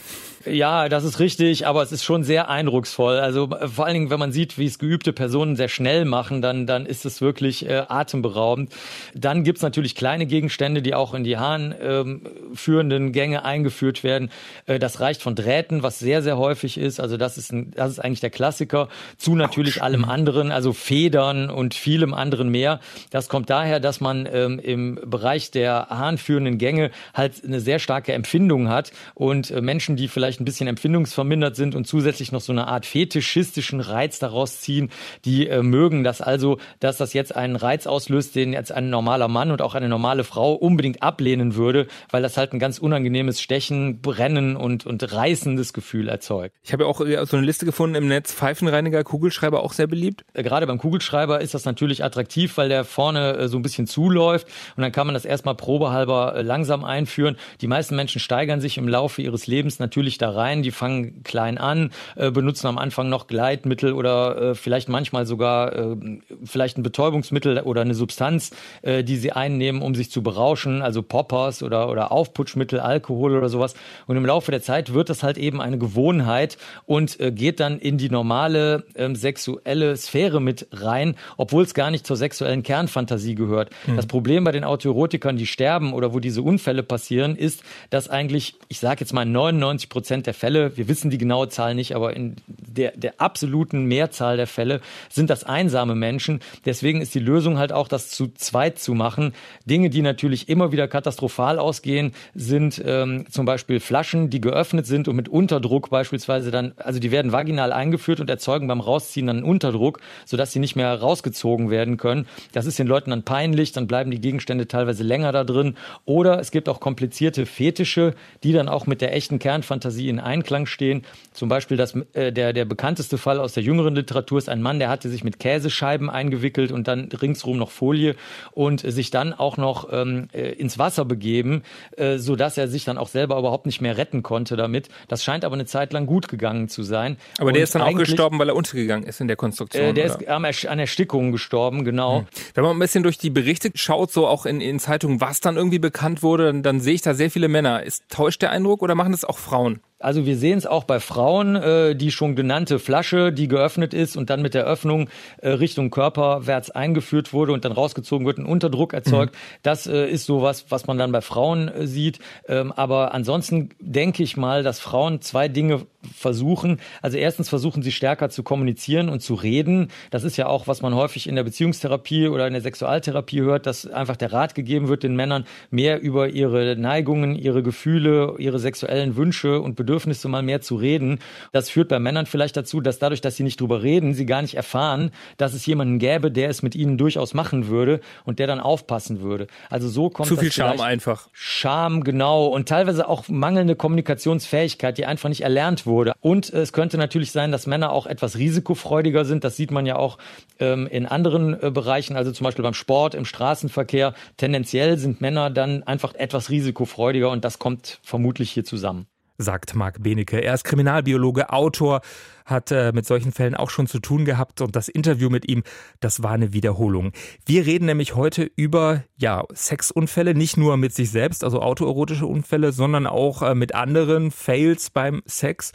Ja, 0.47 0.89
das 0.89 1.03
ist 1.03 1.19
richtig, 1.19 1.67
aber 1.67 1.83
es 1.83 1.91
ist 1.91 2.05
schon 2.05 2.23
sehr 2.23 2.49
eindrucksvoll. 2.49 3.19
Also 3.19 3.49
vor 3.49 3.85
allen 3.85 3.95
Dingen, 3.95 4.11
wenn 4.11 4.21
man 4.21 4.31
sieht, 4.31 4.59
wie 4.59 4.67
es 4.67 4.79
geübte 4.79 5.13
Personen 5.13 5.57
sehr 5.57 5.69
schnell 5.69 6.05
machen, 6.05 6.41
dann, 6.41 6.67
dann 6.67 6.87
ist 6.87 7.05
es 7.05 7.21
wirklich 7.21 7.69
äh, 7.69 7.83
atemberaubend. 7.89 8.73
Dann 9.15 9.43
gibt's 9.43 9.63
natürlich 9.63 9.97
kleine 9.97 10.27
Gegenstände, 10.27 10.83
die 10.83 10.95
auch 10.95 11.15
in 11.15 11.25
die 11.25 11.37
Hahn 11.37 11.75
ähm, 11.83 12.23
führenden 12.55 13.11
Gänge 13.11 13.45
eingeführt 13.45 14.05
werden. 14.05 14.31
Äh, 14.67 14.79
das 14.79 15.01
reicht 15.01 15.21
von 15.21 15.35
Drähten, 15.35 15.83
was 15.83 15.99
sehr, 15.99 16.23
sehr 16.23 16.39
häufig 16.39 16.79
ist. 16.79 17.01
Also 17.01 17.17
das 17.17 17.39
ist, 17.39 17.53
ein, 17.53 17.73
das 17.73 17.91
ist 17.91 17.99
eigentlich 17.99 18.21
der 18.21 18.31
Klassiker, 18.31 18.89
zu 19.17 19.35
natürlich 19.35 19.83
allem 19.83 20.05
anderen, 20.05 20.53
also 20.53 20.73
Federn 20.73 21.51
und 21.51 21.75
vielem 21.75 22.15
anderen 22.15 22.51
mehr. 22.51 22.79
Das 23.11 23.29
kommt 23.29 23.51
daher, 23.51 23.81
dass 23.81 24.01
man 24.01 24.29
ähm, 24.33 24.61
im 24.61 25.01
Bereich 25.05 25.51
der 25.51 25.89
hahnführenden 25.91 26.59
Gänge 26.59 26.93
halt 27.15 27.45
eine 27.45 27.59
sehr 27.61 27.81
starke 27.81 28.13
Empfindung 28.13 28.69
hat 28.69 28.93
und 29.15 29.51
äh, 29.51 29.61
Menschen, 29.61 29.97
die 29.97 30.07
vielleicht 30.07 30.36
ein 30.41 30.45
bisschen 30.45 30.67
empfindungsvermindert 30.69 31.57
sind 31.57 31.75
und 31.75 31.87
zusätzlich 31.87 32.33
noch 32.33 32.41
so 32.41 32.53
eine 32.53 32.69
Art 32.69 32.87
fetischistischen 32.87 33.81
Reiz 33.81 34.19
daraus 34.19 34.61
ziehen, 34.61 34.91
die 35.25 35.49
äh, 35.49 35.63
mögen 35.63 36.05
das 36.05 36.21
also, 36.21 36.59
dass 36.81 36.97
das 36.97 37.13
jetzt 37.13 37.35
einen 37.35 37.57
Reiz 37.57 37.87
auslöst, 37.87 38.35
den 38.35 38.53
jetzt 38.53 38.73
ein 38.73 38.91
normaler 38.91 39.29
Mann 39.29 39.51
und 39.51 39.63
auch 39.63 39.75
eine 39.75 39.89
normale 39.89 40.25
Frau 40.25 40.55
unbedingt 40.55 41.03
ablehnen 41.03 41.57
würde, 41.57 41.87
weil 42.11 42.23
das 42.23 42.37
halt 42.37 42.53
ein 42.53 42.59
ganz 42.59 42.79
unangenehmes 42.79 43.41
Stechen, 43.41 44.01
Brennen 44.01 44.57
und, 44.57 44.87
und 44.87 45.13
reißendes 45.13 45.73
Gefühl 45.73 46.09
erzeugt. 46.09 46.55
Ich 46.63 46.73
habe 46.73 46.85
ja 46.85 46.89
auch 46.89 47.01
äh, 47.01 47.25
so 47.27 47.37
eine 47.37 47.47
Liste 47.47 47.67
gefunden 47.67 47.97
im 47.97 48.09
Netz, 48.09 48.33
Pfeifenreiniger, 48.33 49.05
Kugelschreiber 49.05 49.63
auch 49.63 49.73
sehr 49.73 49.87
beliebt. 49.87 50.25
Äh, 50.35 50.43
gerade 50.43 50.67
beim 50.67 50.79
Kugelschreiber 50.79 51.41
ist 51.41 51.55
das 51.55 51.65
natürlich 51.65 52.05
attraktiv, 52.05 52.57
weil 52.57 52.69
der 52.69 52.85
vorne 52.85 53.37
äh, 53.37 53.49
so 53.49 53.59
ein 53.59 53.63
bisschen 53.63 53.87
zuläuft 53.87 54.47
und 54.77 54.83
dann 54.83 54.93
kann 54.93 55.07
man 55.07 55.15
das 55.15 55.25
erstmal 55.25 55.55
probehalber 55.55 56.43
langsam 56.43 56.85
einführen. 56.85 57.37
Die 57.61 57.67
meisten 57.67 57.97
Menschen 57.97 58.21
steigern 58.21 58.61
sich 58.61 58.79
im 58.79 58.89
Laufe 58.89 59.23
ihres 59.23 59.47
Lebens 59.47 59.79
natürlich 59.79 60.19
da 60.19 60.26
rein, 60.31 60.63
die 60.63 60.71
fangen 60.71 61.23
klein 61.23 61.59
an, 61.59 61.91
benutzen 62.15 62.67
am 62.67 62.79
Anfang 62.79 63.09
noch 63.09 63.27
Gleitmittel 63.27 63.93
oder 63.93 64.55
vielleicht 64.55 64.89
manchmal 64.89 65.27
sogar 65.27 65.97
vielleicht 66.45 66.79
ein 66.79 66.83
Betäubungsmittel 66.83 67.61
oder 67.61 67.83
eine 67.83 67.95
Substanz, 67.95 68.51
die 68.85 69.17
sie 69.17 69.33
einnehmen, 69.33 69.83
um 69.83 69.95
sich 69.95 70.11
zu 70.11 70.23
berauschen, 70.23 70.83
also 70.83 71.03
Poppers 71.03 71.63
oder, 71.63 71.91
oder 71.91 72.13
Aufputschmittel, 72.13 72.81
Alkohol 72.81 73.37
oder 73.37 73.49
sowas. 73.49 73.75
Und 74.07 74.17
im 74.17 74.27
Laufe 74.27 74.51
der 74.51 74.63
Zeit 74.63 74.93
wird 74.93 75.09
das 75.09 75.23
halt 75.23 75.39
eben 75.39 75.61
eine 75.61 75.79
Gewohnheit 75.79 76.59
und 76.87 77.19
geht 77.19 77.61
dann 77.61 77.79
in 77.79 77.99
die 77.99 78.11
normale 78.11 78.85
ähm, 78.97 79.15
sexuelle 79.15 79.97
Sphäre 79.97 80.41
mit 80.41 80.67
rein, 80.73 81.17
obwohl 81.37 81.63
es 81.63 81.75
gar 81.75 81.91
nicht 81.91 82.07
zur 82.07 82.17
sexuellen 82.17 82.63
Kernfantasie 82.63 83.35
gehört. 83.35 83.71
Mhm. 83.87 83.97
Das 83.97 84.07
Problem 84.07 84.45
bei 84.45 84.53
den 84.53 84.65
Autoerotikern, 84.65 85.37
die 85.37 85.47
sterben 85.47 85.93
oder 85.93 86.15
wo 86.15 86.21
diese 86.21 86.43
Unfälle 86.43 86.83
passieren, 86.83 87.37
ist, 87.37 87.63
dass 87.91 88.09
eigentlich, 88.09 88.57
ich 88.69 88.81
sage 88.81 89.01
jetzt 89.01 89.13
mal 89.13 89.27
99 89.27 89.89
Prozent 89.89 90.16
der 90.25 90.33
Fälle, 90.33 90.77
wir 90.77 90.89
wissen 90.89 91.11
die 91.11 91.19
genaue 91.19 91.49
Zahl 91.49 91.75
nicht, 91.75 91.95
aber 91.95 92.17
in 92.17 92.37
der, 92.47 92.93
der 92.97 93.21
absoluten 93.21 93.85
Mehrzahl 93.85 94.37
der 94.37 94.47
Fälle 94.47 94.81
sind 95.11 95.29
das 95.29 95.45
einsame 95.45 95.95
Menschen. 95.95 96.41
Deswegen 96.65 97.01
ist 97.01 97.15
die 97.15 97.19
Lösung 97.19 97.59
halt 97.59 97.73
auch, 97.73 97.89
das 97.89 98.09
zu 98.09 98.29
zweit 98.29 98.79
zu 98.79 98.95
machen. 98.95 99.35
Dinge, 99.65 99.91
die 99.91 100.03
natürlich 100.03 100.49
immer 100.49 100.73
wieder 100.73 100.89
katastrophal 100.89 101.59
ausgehen, 101.59 102.13
sind 102.35 102.81
ähm, 102.85 103.27
zum 103.31 103.47
Beispiel 103.47 103.81
Flaschen, 103.81 104.31
die 104.31 104.41
geöffnet 104.41 104.87
sind 104.87 105.09
und 105.09 105.17
mit 105.17 105.29
Unterdruck 105.29 105.91
beispielsweise 105.91 106.51
dann, 106.51 106.73
also 106.77 107.01
die 107.01 107.11
werden 107.11 107.33
vaginal 107.33 107.73
eingeführt 107.73 108.21
und 108.21 108.31
erzeugen 108.31 108.69
beim 108.69 108.81
Rausziehen 108.81 109.27
dann 109.27 109.39
einen 109.39 109.47
Unterdruck, 109.47 110.01
sodass 110.25 110.53
sie 110.53 110.61
nicht 110.61 110.77
mehr 110.77 110.95
rausgezogen 110.95 111.71
werden 111.71 111.97
können. 111.97 112.27
Das 112.53 112.67
ist 112.67 112.79
den 112.79 112.87
Leuten 112.87 113.11
dann 113.11 113.25
peinlich, 113.25 113.73
dann 113.73 113.87
bleiben 113.87 114.11
die 114.11 114.21
Gegenstände 114.21 114.69
teilweise 114.69 115.03
länger 115.03 115.33
da 115.33 115.45
drin. 115.45 115.77
Oder 116.05 116.39
es 116.39 116.51
gibt 116.51 116.69
auch 116.69 116.81
komplizierte 116.81 117.47
Fetische, 117.47 118.15
die 118.43 118.53
dann 118.53 118.69
auch 118.69 118.87
mit 118.87 119.01
der 119.01 119.15
echten 119.15 119.39
Kernfantasie 119.39 119.96
in 120.09 120.21
Einklang 120.21 120.67
stehen. 120.67 121.03
Zum 121.33 121.49
Beispiel 121.49 121.77
das, 121.77 121.95
äh, 122.13 122.33
der, 122.33 122.53
der 122.53 122.65
bekannteste 122.65 123.19
Fall 123.19 123.41
aus 123.41 123.53
der 123.53 123.63
jüngeren 123.63 123.95
Literatur 123.95 124.39
ist 124.39 124.49
ein 124.49 124.63
Mann, 124.63 124.79
der 124.79 124.89
hatte 124.89 125.09
sich 125.09 125.25
mit 125.25 125.39
Käsescheiben 125.39 126.11
eingewickelt 126.11 126.73
und 126.73 126.89
dann 126.89 127.09
ringsrum 127.11 127.59
noch 127.59 127.71
Folie 127.71 128.15
und 128.53 128.81
sich 128.81 129.11
dann 129.11 129.33
auch 129.33 129.57
noch 129.57 129.89
ähm, 129.93 130.29
äh, 130.33 130.53
ins 130.53 130.79
Wasser 130.79 131.05
begeben, 131.05 131.63
äh, 131.97 132.19
sodass 132.19 132.57
er 132.59 132.69
sich 132.69 132.85
dann 132.85 132.99
auch 132.99 133.09
selber 133.09 133.39
überhaupt 133.39 133.67
nicht 133.67 133.81
mehr 133.81 133.97
retten 133.97 134.23
konnte 134.23 134.57
damit. 134.57 134.89
Das 135.09 135.25
scheint 135.25 135.45
aber 135.45 135.55
eine 135.55 135.67
Zeit 135.67 135.93
lang 135.93 136.07
gut 136.07 136.29
gegangen 136.29 136.69
zu 136.69 136.83
sein. 136.83 137.17
Aber 137.39 137.53
der 137.53 137.63
ist 137.63 137.75
dann 137.75 137.83
auch 137.83 137.95
gestorben, 137.95 138.39
weil 138.39 138.49
er 138.49 138.57
untergegangen 138.57 139.07
ist 139.07 139.21
in 139.21 139.29
der 139.29 139.37
Konstruktion. 139.37 139.85
Äh, 139.85 139.95
der 139.95 140.15
oder? 140.15 140.51
ist 140.51 140.67
an 140.67 140.79
Erstickung 140.79 141.33
gestorben, 141.33 141.85
genau. 141.85 142.21
Hm. 142.21 142.27
Wenn 142.55 142.65
man 142.65 142.77
ein 142.77 142.79
bisschen 142.79 143.03
durch 143.03 143.19
die 143.19 143.31
Berichte 143.31 143.71
schaut, 143.75 144.13
so 144.13 144.27
auch 144.27 144.47
in, 144.47 144.61
in 144.61 144.79
Zeitungen, 144.79 145.21
was 145.21 145.41
dann 145.41 145.57
irgendwie 145.57 145.79
bekannt 145.79 146.23
wurde, 146.23 146.47
dann, 146.47 146.63
dann 146.63 146.81
sehe 146.81 146.95
ich 146.95 147.03
da 147.03 147.15
sehr 147.15 147.31
viele 147.31 147.49
Männer. 147.49 147.83
Ist 147.83 148.05
täuscht 148.09 148.43
der 148.43 148.51
Eindruck 148.51 148.83
oder 148.83 148.95
machen 148.95 149.13
das 149.13 149.25
auch 149.25 149.39
Frauen? 149.39 149.81
Also 149.99 150.27
wir 150.27 150.37
sehen 150.37 150.59
es 150.59 150.67
auch 150.67 150.85
bei 150.85 151.01
Frauen, 151.01 151.57
äh, 151.57 151.97
die 151.97 152.11
schon 152.11 152.37
genannte 152.37 152.79
Flasche, 152.79 153.33
die 153.33 153.49
geöffnet 153.49 153.95
ist 153.95 154.17
und 154.17 154.29
dann 154.29 154.43
mit 154.43 154.53
der 154.53 154.65
Öffnung 154.65 155.09
äh, 155.39 155.49
Richtung 155.49 155.91
Körperwärts 155.91 156.71
eingeführt 156.71 157.33
wurde 157.33 157.53
und 157.53 157.65
dann 157.65 157.73
rausgezogen 157.73 158.27
wird, 158.27 158.37
ein 158.37 158.45
Unterdruck 158.45 158.93
erzeugt. 158.93 159.35
Mhm. 159.35 159.39
Das 159.63 159.87
äh, 159.87 160.07
ist 160.07 160.27
sowas, 160.27 160.67
was 160.69 160.87
man 160.87 160.99
dann 160.99 161.13
bei 161.13 161.23
Frauen 161.23 161.69
äh, 161.69 161.87
sieht. 161.87 162.19
Ähm, 162.47 162.73
aber 162.73 163.15
ansonsten 163.15 163.71
denke 163.81 164.23
ich 164.23 164.37
mal, 164.37 164.63
dass 164.63 164.81
Frauen 164.81 165.23
zwei 165.23 165.49
Dinge 165.49 165.87
versuchen. 166.15 166.81
Also 167.03 167.17
erstens 167.17 167.49
versuchen 167.49 167.83
sie 167.83 167.93
stärker 167.93 168.29
zu 168.29 168.43
kommunizieren 168.43 169.09
und 169.09 169.21
zu 169.21 169.35
reden. 169.35 169.89
Das 170.11 170.25
ist 170.25 170.37
ja 170.37 170.47
auch, 170.47 170.67
was 170.67 170.83
man 170.83 170.95
häufig 170.95 171.29
in 171.29 171.37
der 171.37 171.45
Beziehungstherapie 171.45 172.29
oder 172.29 172.47
in 172.47 172.53
der 172.53 172.63
Sexualtherapie 172.63 173.41
hört, 173.41 173.67
dass 173.67 173.87
einfach 173.87 174.17
der 174.17 174.33
Rat 174.33 174.55
gegeben 174.55 174.89
wird, 174.89 175.03
den 175.03 175.17
Männern 175.17 175.47
mehr 175.71 176.01
über 176.01 176.29
ihre 176.29 176.77
Neigungen, 176.77 177.37
ihre 177.37 177.63
Gefühle, 177.63 178.35
ihre 178.39 178.59
sexuellen 178.59 179.17
Wünsche 179.17 179.61
und 179.61 179.77
Bedürfnisse 179.77 180.29
mal 180.29 180.43
mehr 180.43 180.61
zu 180.61 180.77
reden. 180.77 181.19
Das 181.53 181.71
führt 181.71 181.89
bei 181.89 181.99
Männern 181.99 182.27
vielleicht 182.27 182.57
dazu, 182.57 182.81
dass 182.81 182.99
dadurch, 182.99 183.21
dass 183.21 183.37
sie 183.37 183.43
nicht 183.43 183.61
drüber 183.61 183.83
reden, 183.83 184.15
sie 184.15 184.27
gar 184.27 184.43
nicht 184.43 184.55
erfahren, 184.55 185.11
dass 185.37 185.55
es 185.55 185.67
jemanden 185.67 185.99
gäbe, 185.99 186.31
der 186.31 186.51
es 186.51 186.63
mit 186.63 186.75
ihnen 186.75 186.99
durchaus 186.99 187.35
machen 187.35 187.69
würde 187.69 188.01
und 188.25 188.39
der 188.39 188.47
dann 188.47 188.61
aufpassen 188.61 189.21
würde. 189.21 189.47
Also 189.71 189.89
so 189.89 190.11
kommt 190.11 190.29
zu 190.29 190.37
viel 190.37 190.53
Scham 190.53 190.81
einfach. 190.81 191.29
Scham 191.33 192.05
genau 192.05 192.47
und 192.47 192.69
teilweise 192.69 193.09
auch 193.09 193.29
mangelnde 193.29 193.77
Kommunikationsfähigkeit, 193.77 194.99
die 194.99 195.07
einfach 195.07 195.29
nicht 195.29 195.43
erlernt 195.43 195.87
wurde. 195.87 195.96
Und 196.21 196.53
es 196.53 196.73
könnte 196.73 196.99
natürlich 196.99 197.33
sein, 197.33 197.53
dass 197.53 197.67
Männer 197.67 197.93
auch 197.93 198.07
etwas 198.07 198.39
risikofreudiger 198.39 199.25
sind. 199.25 199.45
Das 199.45 199.57
sieht 199.57 199.71
man 199.71 199.87
ja 199.87 199.97
auch 199.97 200.19
ähm, 200.61 200.87
in 200.87 201.07
anderen 201.07 201.61
äh, 201.61 201.71
Bereichen, 201.71 202.17
also 202.17 202.33
zum 202.33 202.45
Beispiel 202.45 202.63
beim 202.63 202.75
Sport, 202.75 203.15
im 203.15 203.25
Straßenverkehr. 203.25 204.15
Tendenziell 204.37 204.99
sind 204.99 205.21
Männer 205.21 205.51
dann 205.51 205.83
einfach 205.83 206.15
etwas 206.15 206.51
risikofreudiger 206.51 207.31
und 207.31 207.45
das 207.45 207.59
kommt 207.59 208.01
vermutlich 208.03 208.51
hier 208.51 208.65
zusammen 208.65 209.07
sagt 209.39 209.75
Marc 209.75 210.03
Benecke. 210.03 210.39
Er 210.39 210.55
ist 210.55 210.65
Kriminalbiologe, 210.65 211.51
Autor, 211.51 212.01
hat 212.47 212.71
äh, 212.71 212.93
mit 212.93 213.05
solchen 213.07 213.33
Fällen 213.33 213.55
auch 213.55 213.71
schon 213.71 213.87
zu 213.87 213.99
tun 213.99 214.25
gehabt 214.25 214.61
und 214.61 214.77
das 214.77 214.89
Interview 214.89 215.29
mit 215.29 215.49
ihm, 215.49 215.65
das 216.01 216.23
war 216.23 216.31
eine 216.31 216.53
Wiederholung. 216.53 217.13
Wir 217.45 217.67
reden 217.67 217.87
nämlich 217.87 218.15
heute 218.15 218.49
über 218.57 219.03
ja, 219.19 219.45
Sexunfälle, 219.53 220.35
nicht 220.35 220.57
nur 220.57 220.77
mit 220.77 220.95
sich 220.95 221.11
selbst, 221.11 221.45
also 221.45 221.61
autoerotische 221.61 222.27
Unfälle, 222.27 222.73
sondern 222.73 223.07
auch 223.07 223.43
äh, 223.43 223.55
mit 223.55 223.75
anderen 223.75 224.31
Fails 224.31 224.91
beim 224.91 225.23
Sex. 225.27 225.73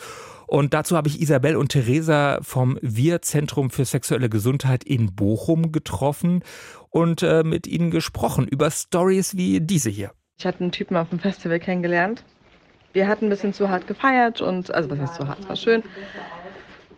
Und 0.48 0.74
dazu 0.74 0.98
habe 0.98 1.08
ich 1.08 1.22
Isabel 1.22 1.56
und 1.56 1.70
Theresa 1.70 2.40
vom 2.42 2.78
Wir-Zentrum 2.82 3.70
für 3.70 3.86
sexuelle 3.86 4.30
Gesundheit 4.30 4.84
in 4.84 5.16
Bochum 5.16 5.72
getroffen 5.72 6.44
und 6.90 7.24
äh, 7.24 7.44
mit 7.44 7.68
ihnen 7.68 7.92
gesprochen 7.92 8.48
über 8.48 8.70
Stories 8.72 9.38
wie 9.38 9.62
diese 9.62 9.90
hier. 9.90 10.12
Ich 10.38 10.46
hatte 10.46 10.62
einen 10.62 10.72
Typen 10.72 10.98
auf 10.98 11.10
dem 11.10 11.20
Festival 11.20 11.60
kennengelernt 11.60 12.26
wir 12.94 13.08
hatten 13.08 13.26
ein 13.26 13.30
bisschen 13.30 13.54
zu 13.54 13.70
hart 13.70 13.88
gefeiert 13.88 14.42
und, 14.42 14.74
also 14.74 14.90
was 14.90 15.00
heißt 15.00 15.16
zu 15.16 15.28
hart, 15.28 15.40
es 15.40 15.50
war 15.50 15.56
schön. 15.56 15.84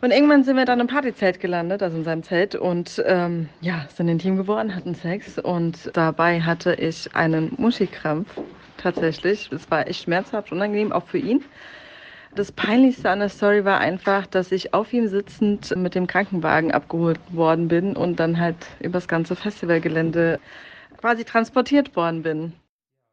Und 0.02 0.12
irgendwann 0.12 0.44
sind 0.44 0.58
wir 0.58 0.66
dann 0.66 0.82
im 0.82 0.88
Partyzelt 0.88 1.40
gelandet, 1.40 1.82
also 1.82 1.96
in 1.96 2.04
seinem 2.04 2.24
Zelt 2.24 2.56
und 2.56 3.02
ähm, 3.06 3.48
ja, 3.62 3.86
sind 3.96 4.10
intim 4.10 4.36
geworden, 4.36 4.76
hatten 4.76 4.96
Sex 4.96 5.40
und 5.40 5.92
dabei 5.94 6.42
hatte 6.42 6.74
ich 6.74 7.16
einen 7.16 7.54
Muschikrampf 7.58 8.28
tatsächlich. 8.78 9.50
Es 9.54 9.72
war 9.72 9.88
echt 9.88 10.04
schmerzhaft, 10.04 10.52
unangenehm, 10.52 10.92
auch 10.92 11.06
für 11.06 11.20
ihn. 11.20 11.46
Das 12.36 12.52
Peinlichste 12.52 13.12
an 13.12 13.20
der 13.20 13.30
Story 13.30 13.64
war 13.64 13.80
einfach, 13.80 14.26
dass 14.26 14.52
ich 14.52 14.74
auf 14.74 14.92
ihm 14.92 15.08
sitzend 15.08 15.74
mit 15.78 15.96
dem 15.96 16.08
Krankenwagen 16.08 16.72
abgeholt 16.72 17.20
worden 17.30 17.68
bin 17.68 17.96
und 17.96 18.20
dann 18.20 18.40
halt 18.40 18.58
übers 18.82 19.08
ganze 19.08 19.36
Festivalgelände 19.36 20.40
quasi 21.00 21.24
transportiert 21.24 21.96
worden 21.96 22.24
bin. 22.24 22.54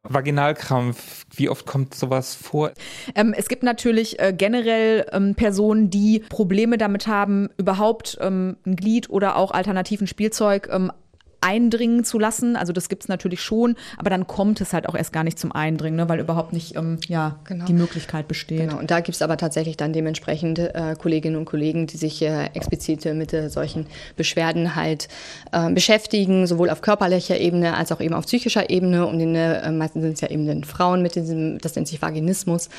Vaginalkrampf, 0.03 1.25
wie 1.35 1.49
oft 1.49 1.65
kommt 1.65 1.93
sowas 1.93 2.35
vor? 2.35 2.71
Ähm, 3.15 3.33
es 3.37 3.47
gibt 3.47 3.63
natürlich 3.63 4.19
äh, 4.19 4.33
generell 4.35 5.05
ähm, 5.11 5.35
Personen, 5.35 5.89
die 5.89 6.23
Probleme 6.29 6.77
damit 6.77 7.07
haben, 7.07 7.49
überhaupt 7.57 8.17
ähm, 8.19 8.57
ein 8.65 8.75
Glied 8.75 9.09
oder 9.09 9.35
auch 9.35 9.51
alternativen 9.51 10.07
Spielzeug 10.07 10.69
ähm, 10.71 10.91
eindringen 11.41 12.03
zu 12.03 12.19
lassen. 12.19 12.55
Also 12.55 12.71
das 12.73 12.87
gibt 12.87 13.03
es 13.03 13.09
natürlich 13.09 13.41
schon, 13.41 13.75
aber 13.97 14.09
dann 14.09 14.27
kommt 14.27 14.61
es 14.61 14.73
halt 14.73 14.87
auch 14.87 14.95
erst 14.95 15.11
gar 15.11 15.23
nicht 15.23 15.39
zum 15.39 15.51
Eindringen, 15.51 15.97
ne, 15.97 16.07
weil 16.07 16.19
überhaupt 16.19 16.53
nicht 16.53 16.75
ähm, 16.75 16.99
ja, 17.07 17.39
genau. 17.43 17.65
die 17.65 17.73
Möglichkeit 17.73 18.27
besteht. 18.27 18.61
Genau, 18.61 18.77
und 18.77 18.91
da 18.91 18.99
gibt 18.99 19.15
es 19.15 19.21
aber 19.21 19.37
tatsächlich 19.37 19.77
dann 19.77 19.93
dementsprechend 19.93 20.59
äh, 20.59 20.95
Kolleginnen 20.97 21.35
und 21.35 21.45
Kollegen, 21.45 21.87
die 21.87 21.97
sich 21.97 22.21
äh, 22.21 22.45
explizit 22.53 23.05
mit 23.05 23.33
äh, 23.33 23.49
solchen 23.49 23.87
Beschwerden 24.15 24.75
halt 24.75 25.07
äh, 25.51 25.71
beschäftigen, 25.71 26.47
sowohl 26.47 26.69
auf 26.69 26.81
körperlicher 26.81 27.37
Ebene 27.37 27.75
als 27.75 27.91
auch 27.91 27.99
eben 27.99 28.13
auf 28.13 28.25
psychischer 28.25 28.69
Ebene. 28.69 29.07
Und 29.07 29.19
den, 29.19 29.35
äh, 29.35 29.71
meistens 29.71 30.03
sind 30.03 30.13
es 30.13 30.21
ja 30.21 30.29
eben 30.29 30.45
den 30.45 30.63
Frauen 30.63 31.01
mit 31.01 31.15
diesem, 31.15 31.57
das 31.57 31.75
nennt 31.75 31.87
sich 31.87 32.01
Vaginismus. 32.01 32.69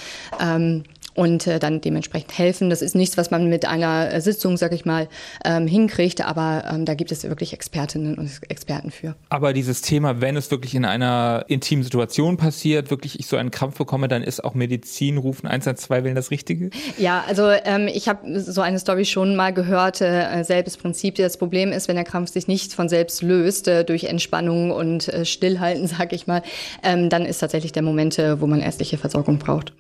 Ähm, 0.40 0.84
und 1.14 1.46
äh, 1.46 1.58
dann 1.58 1.80
dementsprechend 1.80 2.36
helfen. 2.36 2.70
Das 2.70 2.82
ist 2.82 2.94
nichts, 2.94 3.16
was 3.16 3.30
man 3.30 3.48
mit 3.48 3.66
einer 3.66 4.20
Sitzung, 4.20 4.56
sag 4.56 4.72
ich 4.72 4.84
mal, 4.84 5.08
ähm, 5.44 5.66
hinkriegt, 5.66 6.24
aber 6.24 6.64
ähm, 6.72 6.84
da 6.84 6.94
gibt 6.94 7.12
es 7.12 7.24
wirklich 7.24 7.52
Expertinnen 7.52 8.16
und 8.16 8.30
Experten 8.48 8.90
für. 8.90 9.14
Aber 9.28 9.52
dieses 9.52 9.82
Thema, 9.82 10.20
wenn 10.20 10.36
es 10.36 10.50
wirklich 10.50 10.74
in 10.74 10.84
einer 10.84 11.44
intimen 11.48 11.84
Situation 11.84 12.36
passiert, 12.36 12.90
wirklich 12.90 13.18
ich 13.18 13.26
so 13.26 13.36
einen 13.36 13.50
Krampf 13.50 13.78
bekomme, 13.78 14.08
dann 14.08 14.22
ist 14.22 14.42
auch 14.44 14.54
Medizin 14.54 15.18
rufen 15.18 15.46
112 15.46 16.04
wählen 16.04 16.14
das 16.14 16.30
Richtige? 16.30 16.70
Ja, 16.98 17.24
also 17.26 17.50
ähm, 17.64 17.88
ich 17.88 18.08
habe 18.08 18.40
so 18.40 18.60
eine 18.60 18.78
Story 18.78 19.04
schon 19.04 19.36
mal 19.36 19.52
gehört, 19.52 20.00
äh, 20.00 20.42
selbes 20.44 20.76
Prinzip. 20.76 21.16
Das 21.16 21.36
Problem 21.36 21.72
ist, 21.72 21.88
wenn 21.88 21.96
der 21.96 22.04
Krampf 22.04 22.30
sich 22.30 22.48
nicht 22.48 22.72
von 22.72 22.88
selbst 22.88 23.22
löst, 23.22 23.68
äh, 23.68 23.84
durch 23.84 24.04
Entspannung 24.04 24.70
und 24.70 25.08
äh, 25.08 25.24
Stillhalten, 25.24 25.86
sag 25.98 26.12
ich 26.12 26.26
mal, 26.26 26.42
ähm, 26.82 27.08
dann 27.08 27.24
ist 27.24 27.38
tatsächlich 27.38 27.72
der 27.72 27.82
Moment, 27.82 28.18
äh, 28.18 28.40
wo 28.40 28.46
man 28.46 28.60
ärztliche 28.60 28.98
Versorgung 28.98 29.38
braucht. 29.38 29.72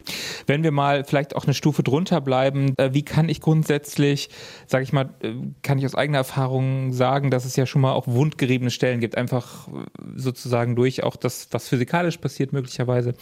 Wenn 0.46 0.62
wir 0.62 0.72
mal 0.72 1.04
vielleicht 1.04 1.21
vielleicht 1.22 1.36
auch 1.36 1.44
eine 1.44 1.54
Stufe 1.54 1.82
drunter 1.82 2.20
bleiben. 2.20 2.74
Äh, 2.78 2.92
wie 2.92 3.04
kann 3.04 3.28
ich 3.28 3.40
grundsätzlich, 3.40 4.28
sage 4.66 4.82
ich 4.82 4.92
mal, 4.92 5.10
äh, 5.20 5.34
kann 5.62 5.78
ich 5.78 5.86
aus 5.86 5.94
eigener 5.94 6.18
Erfahrung 6.18 6.92
sagen, 6.92 7.30
dass 7.30 7.44
es 7.44 7.54
ja 7.54 7.64
schon 7.64 7.80
mal 7.80 7.92
auch 7.92 8.06
wundgeriebene 8.08 8.70
Stellen 8.70 9.00
gibt, 9.00 9.16
einfach 9.16 9.68
äh, 9.68 9.70
sozusagen 10.16 10.74
durch 10.74 11.04
auch 11.04 11.16
das, 11.16 11.48
was 11.52 11.68
physikalisch 11.68 12.18
passiert 12.18 12.52
möglicherweise, 12.52 13.14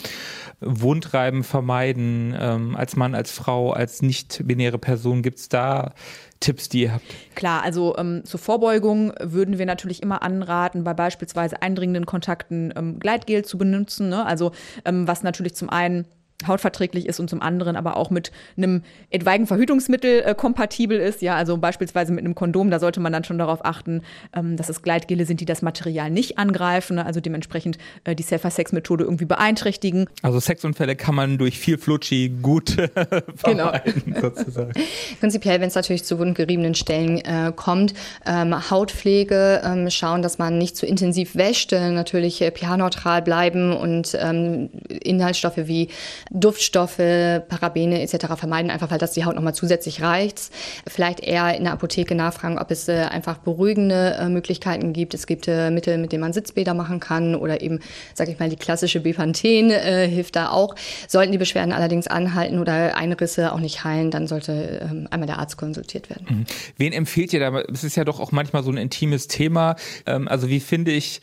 Wundreiben 0.60 1.44
vermeiden, 1.44 2.34
ähm, 2.38 2.74
als 2.74 2.96
Mann, 2.96 3.14
als 3.14 3.30
Frau, 3.32 3.72
als 3.72 4.00
nicht-binäre 4.00 4.78
Person, 4.78 5.22
gibt 5.22 5.38
es 5.38 5.48
da 5.48 5.92
Tipps, 6.40 6.70
die 6.70 6.82
ihr 6.82 6.94
habt? 6.94 7.04
Klar, 7.34 7.62
also 7.62 7.96
ähm, 7.98 8.22
zur 8.24 8.40
Vorbeugung 8.40 9.12
würden 9.20 9.58
wir 9.58 9.66
natürlich 9.66 10.02
immer 10.02 10.22
anraten, 10.22 10.84
bei 10.84 10.94
beispielsweise 10.94 11.60
eindringenden 11.60 12.06
Kontakten 12.06 12.72
ähm, 12.74 12.98
Gleitgel 12.98 13.44
zu 13.44 13.58
benutzen. 13.58 14.08
Ne? 14.08 14.24
Also 14.24 14.52
ähm, 14.86 15.06
was 15.06 15.22
natürlich 15.22 15.54
zum 15.54 15.68
einen 15.68 16.06
hautverträglich 16.46 17.06
ist 17.06 17.20
und 17.20 17.28
zum 17.30 17.42
anderen 17.42 17.76
aber 17.76 17.96
auch 17.96 18.10
mit 18.10 18.32
einem 18.56 18.82
etwaigen 19.10 19.46
Verhütungsmittel 19.46 20.22
äh, 20.24 20.34
kompatibel 20.34 20.98
ist. 20.98 21.22
Ja, 21.22 21.36
also 21.36 21.56
beispielsweise 21.56 22.12
mit 22.12 22.24
einem 22.24 22.34
Kondom, 22.34 22.70
da 22.70 22.78
sollte 22.78 23.00
man 23.00 23.12
dann 23.12 23.24
schon 23.24 23.38
darauf 23.38 23.64
achten, 23.64 24.02
ähm, 24.34 24.56
dass 24.56 24.68
es 24.68 24.82
Gleitgele 24.82 25.26
sind, 25.26 25.40
die 25.40 25.44
das 25.44 25.62
Material 25.62 26.10
nicht 26.10 26.38
angreifen, 26.38 26.96
ne? 26.96 27.06
also 27.06 27.20
dementsprechend 27.20 27.78
äh, 28.04 28.14
die 28.14 28.22
Safer-Sex-Methode 28.22 29.04
irgendwie 29.04 29.24
beeinträchtigen. 29.24 30.06
Also 30.22 30.40
Sexunfälle 30.40 30.96
kann 30.96 31.14
man 31.14 31.38
durch 31.38 31.58
viel 31.58 31.78
Flutschi 31.78 32.28
gut 32.42 32.76
genau. 32.76 32.90
vermeiden, 33.34 34.02
genau. 34.06 34.20
sozusagen. 34.34 34.72
Prinzipiell, 35.20 35.60
wenn 35.60 35.68
es 35.68 35.74
natürlich 35.74 36.04
zu 36.04 36.18
wundgeriebenen 36.18 36.74
Stellen 36.74 37.18
äh, 37.18 37.52
kommt, 37.54 37.94
ähm, 38.26 38.70
Hautpflege, 38.70 39.62
ähm, 39.64 39.90
schauen, 39.90 40.22
dass 40.22 40.38
man 40.38 40.58
nicht 40.58 40.76
zu 40.76 40.86
intensiv 40.86 41.34
wäscht, 41.34 41.72
äh, 41.72 41.90
natürlich 41.90 42.40
äh, 42.42 42.50
pH-neutral 42.50 43.22
bleiben 43.22 43.76
und 43.76 44.16
ähm, 44.20 44.70
Inhaltsstoffe 44.88 45.56
wie 45.56 45.88
Duftstoffe, 46.30 46.96
Parabene 46.96 48.00
etc. 48.02 48.26
vermeiden, 48.36 48.70
einfach 48.70 48.90
weil 48.90 48.98
das 48.98 49.12
die 49.12 49.24
Haut 49.24 49.34
nochmal 49.34 49.54
zusätzlich 49.54 50.00
reizt. 50.00 50.52
Vielleicht 50.86 51.20
eher 51.20 51.56
in 51.56 51.64
der 51.64 51.72
Apotheke 51.72 52.14
nachfragen, 52.14 52.58
ob 52.58 52.70
es 52.70 52.88
äh, 52.88 53.06
einfach 53.10 53.38
beruhigende 53.38 54.16
äh, 54.20 54.28
Möglichkeiten 54.28 54.92
gibt. 54.92 55.14
Es 55.14 55.26
gibt 55.26 55.48
äh, 55.48 55.70
Mittel, 55.70 55.98
mit 55.98 56.12
denen 56.12 56.20
man 56.20 56.32
Sitzbäder 56.32 56.72
machen 56.72 57.00
kann 57.00 57.34
oder 57.34 57.60
eben, 57.60 57.80
sag 58.14 58.28
ich 58.28 58.38
mal, 58.38 58.48
die 58.48 58.56
klassische 58.56 59.00
Bepanthen 59.00 59.70
äh, 59.70 60.08
hilft 60.08 60.36
da 60.36 60.50
auch. 60.50 60.76
Sollten 61.08 61.32
die 61.32 61.38
Beschwerden 61.38 61.72
allerdings 61.72 62.06
anhalten 62.06 62.60
oder 62.60 62.96
Einrisse 62.96 63.52
auch 63.52 63.60
nicht 63.60 63.82
heilen, 63.82 64.10
dann 64.12 64.28
sollte 64.28 64.88
ähm, 64.88 65.08
einmal 65.10 65.26
der 65.26 65.38
Arzt 65.38 65.56
konsultiert 65.56 66.10
werden. 66.10 66.26
Mhm. 66.28 66.44
Wen 66.76 66.92
empfiehlt 66.92 67.32
ihr 67.32 67.40
da? 67.40 67.58
Es 67.72 67.82
ist 67.82 67.96
ja 67.96 68.04
doch 68.04 68.20
auch 68.20 68.30
manchmal 68.30 68.62
so 68.62 68.70
ein 68.70 68.76
intimes 68.76 69.26
Thema. 69.26 69.74
Ähm, 70.06 70.28
also 70.28 70.48
wie 70.48 70.60
finde 70.60 70.92
ich 70.92 71.20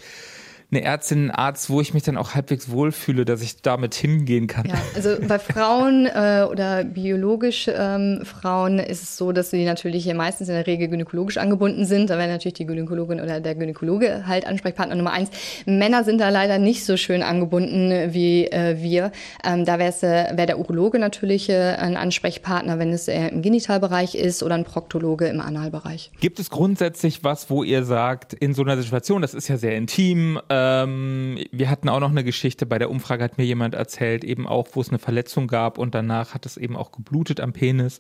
eine 0.70 0.84
Ärztin, 0.84 1.18
einen 1.20 1.32
Arzt, 1.32 1.70
wo 1.70 1.80
ich 1.80 1.94
mich 1.94 2.04
dann 2.04 2.18
auch 2.18 2.36
halbwegs 2.36 2.70
wohlfühle, 2.70 3.24
dass 3.24 3.42
ich 3.42 3.62
damit 3.62 3.96
hingehen 3.96 4.48
kann. 4.48 4.66
Ja, 4.66 4.76
also 4.96 5.16
bei 5.26 5.40
Frauen 5.40 6.08
äh, 6.08 6.46
oder 6.50 6.84
biologisch 6.84 7.70
ähm, 7.74 8.22
Frauen 8.24 8.80
ist 8.80 9.02
es 9.02 9.16
so, 9.16 9.32
dass 9.32 9.50
sie 9.50 9.64
natürlich 9.64 10.14
meistens 10.14 10.50
in 10.50 10.56
der 10.56 10.68
Regel 10.68 10.90
gynäkologisch 10.90 11.38
angebunden 11.38 11.86
sind. 11.86 12.10
Da 12.10 12.18
wäre 12.18 12.28
natürlich 12.28 12.56
die 12.56 12.66
Gynäkologin 12.66 13.22
oder 13.22 13.40
der 13.40 13.56
Gynäkologe 13.56 14.28
halt 14.28 14.46
Ansprechpartner 14.46 14.96
Nummer 14.96 15.14
eins. 15.14 15.30
Männer 15.66 16.04
sind 16.04 16.20
da 16.20 16.30
leider 16.30 16.58
nicht 16.58 16.84
so 16.84 16.98
schön 16.98 17.24
angebunden 17.24 18.14
wie 18.14 18.48
äh, 18.48 18.76
wir. 18.82 19.14
Ähm, 19.46 19.64
da 19.64 19.80
wäre 19.80 19.88
äh, 20.04 20.36
wär 20.36 20.48
der 20.48 20.60
Urologe 20.60 21.00
natürlich 21.00 21.50
äh, 21.50 21.76
ein 21.76 21.96
Ansprechpartner, 21.96 22.78
wenn 22.78 22.92
es 22.92 23.08
eher 23.08 23.32
im 23.32 23.42
Genitalbereich 23.42 24.16
ist 24.16 24.44
oder 24.44 24.56
ein 24.56 24.66
Proktologe 24.66 25.28
im 25.28 25.40
Analbereich. 25.40 26.12
Gibt 26.20 26.40
es 26.40 26.50
grundsätzlich 26.50 27.24
was, 27.24 27.50
wo 27.50 27.64
ihr 27.64 27.86
sagt, 27.86 28.34
in 28.34 28.54
so 28.54 28.64
einer 28.64 28.76
Situation, 28.76 29.22
das 29.22 29.34
ist 29.34 29.48
ja 29.48 29.56
sehr 29.56 29.78
intim, 29.78 30.42
äh, 30.50 30.57
ähm, 30.58 31.40
wir 31.52 31.70
hatten 31.70 31.90
auch 31.90 32.00
noch 32.00 32.10
eine 32.10 32.24
Geschichte, 32.24 32.66
bei 32.66 32.80
der 32.80 32.90
Umfrage 32.90 33.24
hat 33.24 33.38
mir 33.38 33.46
jemand 33.46 33.76
erzählt, 33.76 34.24
eben 34.24 34.48
auch, 34.48 34.68
wo 34.74 34.82
es 34.82 34.90
eine 34.90 35.00
Verletzung 35.00 35.48
gab 35.48 35.78
und 35.78 35.94
danach 35.94 36.34
hat 36.34 36.46
es 36.46 36.58
eben 36.58 36.76
auch 36.76 36.92
geblutet 36.92 37.40
am 37.40 37.54
Penis. 37.54 38.00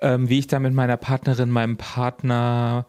Ähm, 0.00 0.28
wie 0.28 0.38
ich 0.38 0.46
da 0.46 0.58
mit 0.58 0.74
meiner 0.74 0.96
Partnerin, 0.96 1.50
meinem 1.50 1.78
Partner 1.78 2.86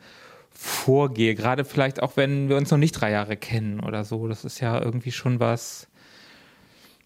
vorgehe. 0.51 1.35
Gerade 1.35 1.63
vielleicht 1.63 2.01
auch, 2.01 2.17
wenn 2.17 2.49
wir 2.49 2.57
uns 2.57 2.71
noch 2.71 2.77
nicht 2.77 2.93
drei 2.93 3.11
Jahre 3.11 3.37
kennen 3.37 3.79
oder 3.79 4.03
so. 4.03 4.27
Das 4.27 4.43
ist 4.43 4.59
ja 4.59 4.81
irgendwie 4.81 5.11
schon 5.11 5.39
was. 5.39 5.87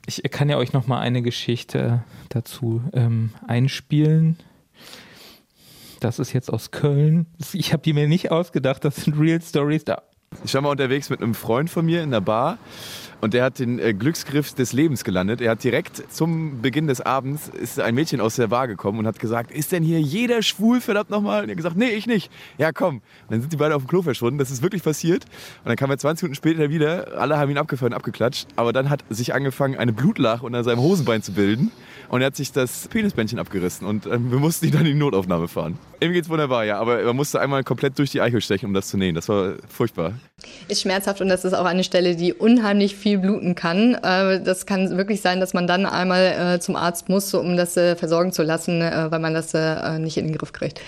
Ich 0.08 0.24
kann 0.32 0.50
ja 0.50 0.58
euch 0.58 0.74
noch 0.74 0.88
mal 0.88 1.00
eine 1.00 1.22
Geschichte 1.22 2.04
dazu 2.30 2.82
ähm, 2.94 3.32
einspielen. 3.46 4.38
Das 6.00 6.18
ist 6.18 6.34
jetzt 6.34 6.52
aus 6.52 6.72
Köln. 6.72 7.28
Ich 7.54 7.74
habe 7.74 7.84
die 7.84 7.94
mir 7.94 8.08
nicht 8.08 8.32
ausgedacht. 8.32 8.84
Das 8.84 8.96
sind 8.96 9.20
Real 9.20 9.40
Stories. 9.40 9.86
Da 9.86 10.02
ich 10.44 10.54
war 10.54 10.62
mal 10.62 10.70
unterwegs 10.70 11.10
mit 11.10 11.22
einem 11.22 11.36
Freund 11.36 11.70
von 11.70 11.86
mir 11.86 12.02
in 12.04 12.12
der 12.12 12.22
Bar 12.22 12.58
und 13.22 13.34
der 13.34 13.44
hat 13.44 13.60
den 13.60 13.80
äh, 13.80 13.94
Glücksgriff 13.94 14.54
des 14.54 14.74
Lebens 14.74 15.04
gelandet. 15.04 15.42
Er 15.42 15.52
hat 15.52 15.64
direkt 15.64 16.12
zum 16.12 16.62
Beginn 16.62 16.88
des 16.88 17.02
Abends 17.02 17.50
ist 17.50 17.80
ein 17.80 17.96
Mädchen 17.96 18.20
aus 18.20 18.36
der 18.36 18.48
Bar 18.48 18.68
gekommen 18.68 19.00
und 19.00 19.08
hat 19.08 19.20
gesagt, 19.20 19.52
ist 19.52 19.72
denn 19.72 19.84
hier 19.84 20.02
jeder 20.02 20.42
schwul, 20.42 20.82
verdammt 20.82 21.12
nochmal? 21.12 21.44
Und 21.44 21.50
er 21.50 21.52
hat 21.52 21.58
gesagt, 21.58 21.78
nee, 21.78 21.90
ich 21.90 22.08
nicht. 22.08 22.32
Ja, 22.58 22.72
komm. 22.72 22.96
Und 22.96 23.04
dann 23.30 23.42
sind 23.42 23.54
die 23.54 23.58
beide 23.58 23.76
auf 23.76 23.84
dem 23.84 23.88
Klo 23.88 24.02
verschwunden. 24.02 24.40
Das 24.40 24.50
ist 24.50 24.64
wirklich 24.64 24.84
passiert. 24.84 25.26
Und 25.64 25.70
dann 25.70 25.76
kam 25.76 25.92
er 25.92 26.00
20 26.00 26.24
Minuten 26.24 26.36
später 26.36 26.70
wieder. 26.70 27.20
Alle 27.20 27.38
haben 27.38 27.52
ihn 27.52 27.58
abgefeuert 27.58 27.92
und 27.92 27.98
abgeklatscht. 27.98 28.48
Aber 28.56 28.74
dann 28.74 28.90
hat 28.90 29.04
sich 29.10 29.34
angefangen, 29.34 29.78
eine 29.78 29.94
Blutlache 29.94 30.46
unter 30.46 30.64
seinem 30.64 30.80
Hosenbein 30.80 31.22
zu 31.22 31.34
bilden. 31.34 31.72
Und 32.10 32.22
er 32.22 32.28
hat 32.28 32.36
sich 32.36 32.52
das 32.52 32.88
Penisbändchen 32.88 33.38
abgerissen. 33.40 33.88
Und 33.88 34.08
ähm, 34.08 34.32
wir 34.32 34.40
mussten 34.40 34.66
ihn 34.66 34.72
dann 34.72 34.82
in 34.82 34.94
die 34.94 35.00
Notaufnahme 35.00 35.48
fahren. 35.48 35.78
Ihm 36.02 36.12
geht's 36.12 36.28
wunderbar, 36.28 36.66
ja. 36.66 36.80
Aber 36.80 37.04
man 37.04 37.16
musste 37.16 37.40
einmal 37.40 37.64
komplett 37.64 38.00
durch 38.00 38.10
die 38.10 38.20
Eichel 38.20 38.42
stechen, 38.42 38.66
um 38.66 38.74
das 38.74 38.88
zu 38.88 38.98
nähen. 38.98 39.14
Das 39.14 39.30
war 39.30 39.54
furchtbar. 39.70 40.16
Ist 40.68 40.82
schmerzhaft 40.82 41.22
und 41.22 41.30
das 41.30 41.46
ist 41.46 41.54
auch 41.54 41.66
eine 41.66 41.84
Stelle, 41.84 42.16
die 42.16 42.34
unheimlich 42.34 42.96
viel 42.96 43.18
bluten 43.18 43.56
kann. 43.56 43.96
Äh, 43.96 44.42
das 44.42 44.66
kann 44.66 44.98
wirklich 44.98 45.22
sein, 45.22 45.40
dass 45.40 45.54
man 45.54 45.68
dann 45.68 45.86
einmal 45.86 46.56
äh, 46.56 46.60
zum 46.60 46.76
Arzt 46.76 47.10
muss, 47.10 47.34
um 47.34 47.58
das 47.58 47.78
äh, 47.78 47.96
versorgen 47.96 48.32
zu 48.32 48.44
lassen, 48.44 48.82
weil 48.82 49.20
man 49.20 49.34
das 49.34 49.54
nicht 50.00 50.18
in 50.18 50.28
den 50.28 50.38
Griff 50.38 50.54
kriegt 50.54 50.80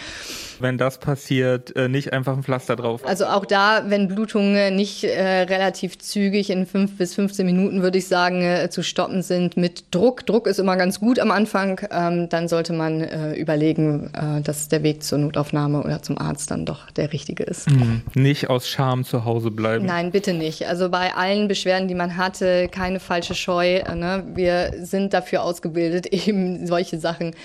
wenn 0.60 0.78
das 0.78 1.00
passiert, 1.00 1.76
äh, 1.76 1.88
nicht 1.88 2.14
einfach 2.14 2.36
ein 2.36 2.44
Pflaster 2.44 2.76
drauf? 2.76 3.02
Also 3.06 3.26
auch 3.26 3.46
da, 3.46 3.84
wenn 3.88 4.08
Blutungen 4.08 4.76
nicht 4.76 5.04
äh, 5.04 5.42
relativ 5.42 5.98
zügig 5.98 6.50
in 6.50 6.66
fünf 6.66 6.98
bis 6.98 7.16
15 7.16 7.46
Minuten, 7.46 7.82
würde 7.82 7.98
ich 7.98 8.08
sagen, 8.08 8.42
äh, 8.44 8.70
zu 8.70 8.84
stoppen 8.84 9.22
sind 9.22 9.58
mit 9.58 9.86
Druck. 9.92 10.26
Druck 10.26 10.48
ist 10.48 10.60
immer 10.60 10.78
ganz 10.78 11.00
gut 11.00 11.20
am 11.20 11.32
Anfang. 11.32 11.82
Ähm, 11.92 12.30
dann 12.30 12.48
sollte 12.48 12.74
man 12.74 13.02
äh, 13.02 13.34
überlegen, 13.34 14.12
äh, 14.14 14.42
dass 14.42 14.68
der 14.68 14.84
Weg 14.84 15.04
zur 15.04 15.18
Notaufnahme 15.20 15.82
oder 15.84 16.02
zum 16.02 16.18
Arzt 16.18 16.52
dann 16.52 16.66
doch 16.66 16.92
der 16.92 17.12
richtige 17.14 17.44
ist. 17.44 17.70
Mhm. 17.70 18.04
Nicht 18.14 18.50
aus 18.50 18.68
Scham 18.68 19.04
zu 19.04 19.26
Hause 19.26 19.52
bleiben. 19.52 19.86
Nein, 19.86 20.12
bitte 20.12 20.34
nicht. 20.34 20.68
Also 20.68 20.90
bei 20.90 21.14
allen 21.16 21.48
Beschwerden, 21.48 21.88
die 21.88 21.96
man 21.96 22.18
hatte, 22.18 22.68
keine 22.70 23.00
falsche 23.00 23.36
Scheu. 23.36 23.78
Äh, 23.78 23.96
ne? 23.96 24.24
Wir 24.36 24.74
sind 24.82 25.14
dafür 25.14 25.44
ausgebildet, 25.44 26.06
eben 26.28 26.68
solche 26.68 27.00
Sachen 27.00 27.36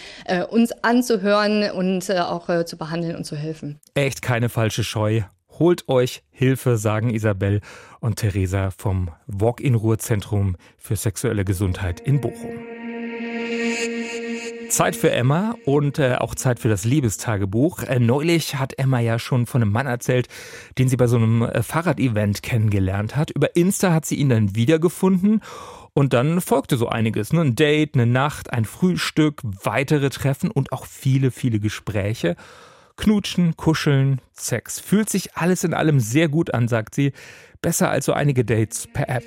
uns 0.51 0.73
anzuhören 0.83 1.71
und 1.71 2.11
auch 2.11 2.65
zu 2.65 2.77
behandeln 2.77 2.98
behandeln 2.99 3.17
und 3.17 3.25
zu 3.25 3.37
helfen. 3.37 3.81
Echt 3.95 4.23
keine 4.23 4.49
falsche 4.49 4.85
Scheu. 4.85 5.23
Holt 5.59 5.89
euch 5.89 6.23
Hilfe, 6.31 6.77
sagen 6.77 7.11
Isabel 7.11 7.61
und 8.01 8.17
Theresa 8.17 8.71
vom 8.71 9.11
Walk-in-Ruhe-Zentrum 9.27 10.57
für 10.77 10.97
sexuelle 10.97 11.45
Gesundheit 11.45 12.01
in 12.01 12.21
Bochum. 12.21 12.59
Zeit 14.69 14.97
für 14.97 15.11
Emma 15.11 15.55
und 15.65 15.99
äh, 15.99 16.17
auch 16.17 16.35
Zeit 16.35 16.61
für 16.61 16.69
das 16.69 16.85
Liebestagebuch. 16.85 17.85
Äh, 17.85 18.01
neulich 18.01 18.57
hat 18.57 18.79
Emma 18.79 19.01
ja 19.01 19.19
schon 19.19 19.47
von 19.47 19.63
einem 19.63 19.73
Mann 19.73 19.87
erzählt, 19.87 20.29
den 20.77 20.89
sie 20.89 20.99
bei 20.99 21.07
so 21.07 21.17
einem 21.17 21.43
äh, 21.43 21.63
Fahrradevent 21.63 22.43
kennengelernt 22.43 23.17
hat. 23.17 23.31
Über 23.31 23.57
Insta 23.57 23.95
hat 23.95 24.05
sie 24.05 24.17
ihn 24.17 24.29
dann 24.29 24.55
wiedergefunden 24.55 25.41
und 25.95 26.13
dann 26.13 26.43
folgte 26.43 26.77
so 26.77 26.89
einiges. 26.89 27.33
Ne? 27.33 27.41
Ein 27.41 27.57
Date, 27.57 27.95
eine 27.95 28.07
Nacht, 28.07 28.53
ein 28.53 28.67
Frühstück, 28.67 29.41
weitere 29.43 30.11
Treffen 30.11 30.51
und 30.51 30.71
auch 30.71 30.85
viele, 30.85 31.31
viele 31.31 31.61
Gespräche. 31.61 32.37
Knutschen, 32.99 33.57
kuscheln, 33.57 34.21
Sex. 34.35 34.81
Fühlt 34.81 35.09
sich 35.09 35.37
alles 35.37 35.65
in 35.65 35.73
allem 35.73 36.01
sehr 36.01 36.29
gut 36.29 36.53
an, 36.53 36.69
sagt 36.69 36.95
sie. 36.95 37.13
Besser 37.63 37.91
als 37.91 38.05
so 38.05 38.13
einige 38.13 38.45
Dates 38.45 38.87
per 38.93 39.09
App. 39.09 39.25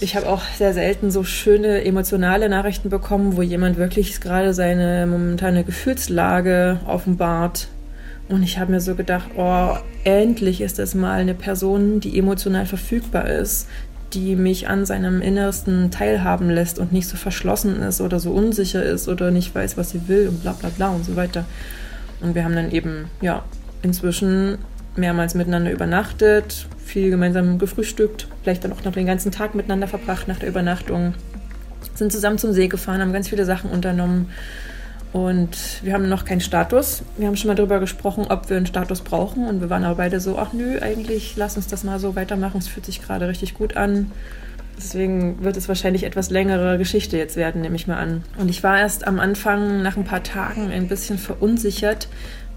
Ich 0.00 0.16
habe 0.16 0.28
auch 0.28 0.42
sehr 0.56 0.74
selten 0.74 1.10
so 1.10 1.22
schöne 1.22 1.84
emotionale 1.84 2.48
Nachrichten 2.48 2.90
bekommen, 2.90 3.36
wo 3.36 3.42
jemand 3.42 3.76
wirklich 3.76 4.20
gerade 4.20 4.52
seine 4.52 5.06
momentane 5.06 5.64
Gefühlslage 5.64 6.80
offenbart. 6.86 7.68
Und 8.28 8.42
ich 8.42 8.58
habe 8.58 8.72
mir 8.72 8.80
so 8.80 8.94
gedacht, 8.94 9.30
oh, 9.36 9.76
endlich 10.04 10.62
ist 10.62 10.78
das 10.78 10.94
mal 10.94 11.12
eine 11.12 11.34
Person, 11.34 12.00
die 12.00 12.18
emotional 12.18 12.66
verfügbar 12.66 13.28
ist, 13.28 13.68
die 14.14 14.34
mich 14.34 14.68
an 14.68 14.86
seinem 14.86 15.20
Innersten 15.20 15.90
teilhaben 15.90 16.48
lässt 16.48 16.78
und 16.78 16.92
nicht 16.92 17.08
so 17.08 17.16
verschlossen 17.16 17.82
ist 17.82 18.00
oder 18.00 18.18
so 18.18 18.30
unsicher 18.30 18.82
ist 18.82 19.08
oder 19.08 19.30
nicht 19.30 19.54
weiß, 19.54 19.76
was 19.76 19.90
sie 19.90 20.08
will 20.08 20.28
und 20.28 20.42
bla 20.42 20.52
bla 20.52 20.70
bla 20.70 20.88
und 20.88 21.04
so 21.04 21.16
weiter. 21.16 21.44
Und 22.24 22.34
wir 22.34 22.44
haben 22.44 22.56
dann 22.56 22.72
eben, 22.72 23.10
ja, 23.20 23.44
inzwischen 23.82 24.58
mehrmals 24.96 25.34
miteinander 25.34 25.70
übernachtet, 25.70 26.66
viel 26.82 27.10
gemeinsam 27.10 27.58
gefrühstückt, 27.58 28.28
vielleicht 28.42 28.64
dann 28.64 28.72
auch 28.72 28.82
noch 28.82 28.92
den 28.92 29.06
ganzen 29.06 29.30
Tag 29.30 29.54
miteinander 29.54 29.88
verbracht 29.88 30.26
nach 30.26 30.38
der 30.38 30.48
Übernachtung. 30.48 31.14
Sind 31.94 32.12
zusammen 32.12 32.38
zum 32.38 32.52
See 32.52 32.68
gefahren, 32.68 33.02
haben 33.02 33.12
ganz 33.12 33.28
viele 33.28 33.44
Sachen 33.44 33.70
unternommen. 33.70 34.30
Und 35.12 35.82
wir 35.82 35.92
haben 35.92 36.08
noch 36.08 36.24
keinen 36.24 36.40
Status. 36.40 37.02
Wir 37.18 37.28
haben 37.28 37.36
schon 37.36 37.48
mal 37.48 37.54
darüber 37.54 37.78
gesprochen, 37.78 38.26
ob 38.28 38.48
wir 38.48 38.56
einen 38.56 38.66
Status 38.66 39.02
brauchen. 39.02 39.46
Und 39.46 39.60
wir 39.60 39.68
waren 39.70 39.84
aber 39.84 39.96
beide 39.96 40.18
so, 40.18 40.38
ach 40.38 40.52
nö, 40.54 40.80
eigentlich 40.80 41.34
lass 41.36 41.56
uns 41.56 41.68
das 41.68 41.84
mal 41.84 42.00
so 42.00 42.16
weitermachen. 42.16 42.58
Es 42.58 42.68
fühlt 42.68 42.86
sich 42.86 43.02
gerade 43.02 43.28
richtig 43.28 43.54
gut 43.54 43.76
an. 43.76 44.10
Deswegen 44.76 45.44
wird 45.44 45.56
es 45.56 45.68
wahrscheinlich 45.68 46.04
etwas 46.04 46.30
längere 46.30 46.78
Geschichte 46.78 47.16
jetzt 47.16 47.36
werden, 47.36 47.62
nehme 47.62 47.76
ich 47.76 47.86
mal 47.86 47.96
an. 47.96 48.22
Und 48.38 48.48
ich 48.48 48.62
war 48.62 48.78
erst 48.78 49.06
am 49.06 49.20
Anfang 49.20 49.82
nach 49.82 49.96
ein 49.96 50.04
paar 50.04 50.22
Tagen 50.22 50.70
ein 50.70 50.88
bisschen 50.88 51.18
verunsichert, 51.18 52.08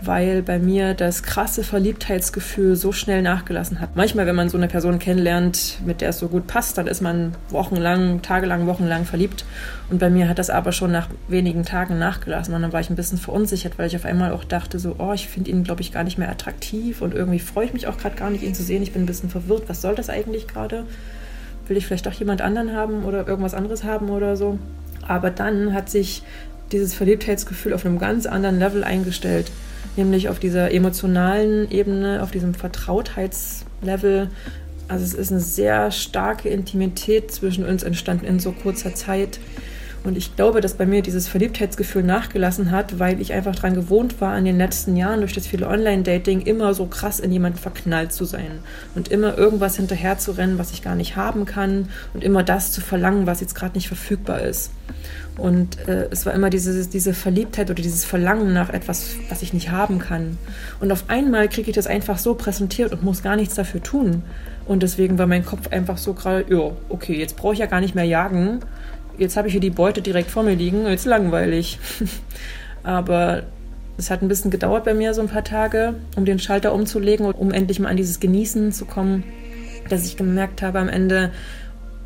weil 0.01 0.43
bei 0.43 0.60
mir 0.60 0.93
das 0.93 1.23
krasse 1.23 1.63
Verliebtheitsgefühl 1.63 2.75
so 2.75 2.91
schnell 2.91 3.21
nachgelassen 3.21 3.80
hat. 3.80 3.95
Manchmal, 3.95 4.27
wenn 4.27 4.36
man 4.36 4.49
so 4.49 4.58
eine 4.58 4.67
Person 4.67 4.99
kennenlernt, 4.99 5.80
mit 5.86 6.01
der 6.01 6.10
es 6.10 6.19
so 6.19 6.27
gut 6.27 6.47
passt, 6.47 6.77
dann 6.77 6.88
ist 6.88 7.01
man 7.01 7.34
wochenlang, 7.49 8.21
tagelang, 8.21 8.67
wochenlang 8.67 9.06
verliebt. 9.06 9.45
Und 9.89 9.99
bei 9.99 10.10
mir 10.10 10.30
hat 10.30 10.39
das 10.39 10.49
aber 10.49 10.71
schon 10.71 10.91
nach 10.91 11.10
wenigen 11.27 11.65
Tagen 11.65 11.97
nachgelassen. 11.97 12.53
Und 12.53 12.62
dann 12.62 12.73
war 12.73 12.80
ich 12.80 12.89
ein 12.89 12.95
bisschen 12.95 13.17
verunsichert, 13.17 13.77
weil 13.77 13.88
ich 13.88 13.95
auf 13.95 14.06
einmal 14.06 14.32
auch 14.32 14.43
dachte, 14.43 14.80
so, 14.80 14.95
oh, 14.99 15.13
ich 15.13 15.27
finde 15.27 15.49
ihn, 15.49 15.63
glaube 15.63 15.82
ich, 15.82 15.91
gar 15.91 16.03
nicht 16.03 16.17
mehr 16.17 16.30
attraktiv 16.30 17.01
und 17.01 17.13
irgendwie 17.13 17.39
freue 17.39 17.65
ich 17.65 17.73
mich 17.73 17.88
auch 17.88 17.97
gerade 17.97 18.15
gar 18.15 18.30
nicht, 18.30 18.43
ihn 18.43 18.53
zu 18.53 18.63
sehen. 18.63 18.84
Ich 18.84 18.93
bin 18.93 19.03
ein 19.03 19.08
bisschen 19.08 19.30
verwirrt. 19.30 19.63
Was 19.67 19.82
soll 19.82 19.95
das 19.95 20.10
eigentlich 20.10 20.47
gerade? 20.47 20.86
Will 21.67 21.77
ich 21.77 21.86
vielleicht 21.86 22.06
doch 22.06 22.13
jemand 22.13 22.41
anderen 22.41 22.73
haben 22.73 23.03
oder 23.03 23.27
irgendwas 23.27 23.53
anderes 23.53 23.84
haben 23.84 24.10
oder 24.10 24.36
so? 24.36 24.58
Aber 25.08 25.32
dann 25.32 25.73
hat 25.73 25.89
sich 25.89 26.23
dieses 26.71 26.93
Verliebtheitsgefühl 26.93 27.73
auf 27.73 27.86
einem 27.86 27.97
ganz 27.99 28.25
anderen 28.25 28.60
Level 28.60 28.84
eingestellt 28.84 29.51
nämlich 29.97 30.30
auf 30.30 30.39
dieser 30.39 30.71
emotionalen 30.71 31.69
Ebene, 31.69 32.21
auf 32.23 32.32
diesem 32.32 32.53
Vertrautheitslevel. 32.53 34.30
Also 34.88 35.03
es 35.03 35.13
ist 35.13 35.32
eine 35.32 35.41
sehr 35.41 35.91
starke 35.91 36.49
Intimität 36.49 37.32
zwischen 37.32 37.65
uns 37.65 37.84
entstanden 37.84 38.25
in 38.25 38.39
so 38.39 38.51
kurzer 38.51 38.95
Zeit. 38.95 39.39
Und 40.07 40.17
ich 40.17 40.37
glaube, 40.37 40.61
dass 40.61 40.75
bei 40.75 40.85
mir 40.85 41.01
dieses 41.01 41.27
Verliebtheitsgefühl 41.27 42.01
nachgelassen 42.01 42.71
hat, 42.71 42.97
weil 42.97 43.19
ich 43.19 43.33
einfach 43.33 43.53
daran 43.53 43.73
gewohnt 43.73 44.21
war, 44.21 44.37
in 44.37 44.45
den 44.45 44.57
letzten 44.57 44.95
Jahren 44.95 45.19
durch 45.19 45.33
das 45.33 45.45
viele 45.45 45.67
Online-Dating 45.67 46.43
immer 46.43 46.73
so 46.73 46.85
krass 46.85 47.19
in 47.19 47.29
jemanden 47.29 47.57
verknallt 47.57 48.13
zu 48.13 48.23
sein 48.23 48.59
und 48.95 49.09
immer 49.09 49.37
irgendwas 49.37 49.75
hinterher 49.75 50.17
zu 50.17 50.31
rennen, 50.31 50.57
was 50.57 50.71
ich 50.71 50.81
gar 50.81 50.95
nicht 50.95 51.17
haben 51.17 51.43
kann 51.43 51.89
und 52.13 52.23
immer 52.23 52.41
das 52.43 52.71
zu 52.71 52.79
verlangen, 52.79 53.27
was 53.27 53.41
jetzt 53.41 53.53
gerade 53.53 53.75
nicht 53.75 53.89
verfügbar 53.89 54.43
ist. 54.43 54.71
Und 55.35 55.85
äh, 55.89 56.07
es 56.09 56.25
war 56.25 56.33
immer 56.33 56.49
diese, 56.49 56.87
diese 56.87 57.13
Verliebtheit 57.13 57.69
oder 57.69 57.81
dieses 57.81 58.05
Verlangen 58.05 58.53
nach 58.53 58.69
etwas, 58.69 59.17
was 59.27 59.41
ich 59.41 59.51
nicht 59.51 59.71
haben 59.71 59.99
kann. 59.99 60.37
Und 60.79 60.89
auf 60.93 61.09
einmal 61.09 61.49
kriege 61.49 61.69
ich 61.69 61.75
das 61.75 61.85
einfach 61.85 62.17
so 62.17 62.33
präsentiert 62.33 62.93
und 62.93 63.03
muss 63.03 63.23
gar 63.23 63.35
nichts 63.35 63.55
dafür 63.55 63.83
tun. 63.83 64.23
Und 64.67 64.83
deswegen 64.83 65.17
war 65.17 65.27
mein 65.27 65.45
Kopf 65.45 65.67
einfach 65.71 65.97
so 65.97 66.13
gerade, 66.13 66.45
ja, 66.49 66.71
okay, 66.87 67.19
jetzt 67.19 67.35
brauche 67.35 67.53
ich 67.53 67.59
ja 67.59 67.65
gar 67.65 67.81
nicht 67.81 67.93
mehr 67.93 68.05
jagen. 68.05 68.61
Jetzt 69.17 69.38
habe 69.38 69.47
ich 69.47 69.53
hier 69.53 69.62
die 69.62 69.69
Beute 69.69 70.01
direkt 70.01 70.30
vor 70.30 70.43
mir 70.43 70.56
liegen, 70.56 70.86
jetzt 70.88 71.06
langweilig. 71.06 71.80
Aber 72.84 73.43
es 73.97 74.12
hat 74.12 74.21
ein 74.21 74.27
bisschen 74.27 74.51
gedauert 74.51 74.86
bei 74.86 74.93
mir, 74.93 75.13
so 75.13 75.21
ein 75.21 75.27
paar 75.27 75.43
Tage, 75.43 75.95
um 76.15 76.25
den 76.25 76.39
Schalter 76.39 76.73
umzulegen 76.73 77.25
und 77.25 77.34
um 77.34 77.51
endlich 77.51 77.80
mal 77.80 77.89
an 77.89 77.97
dieses 77.97 78.19
Genießen 78.19 78.71
zu 78.71 78.86
kommen, 78.86 79.23
dass 79.89 80.06
ich 80.06 80.17
gemerkt 80.17 80.62
habe 80.62 80.80
am 80.80 80.89
Ende, 80.89 81.32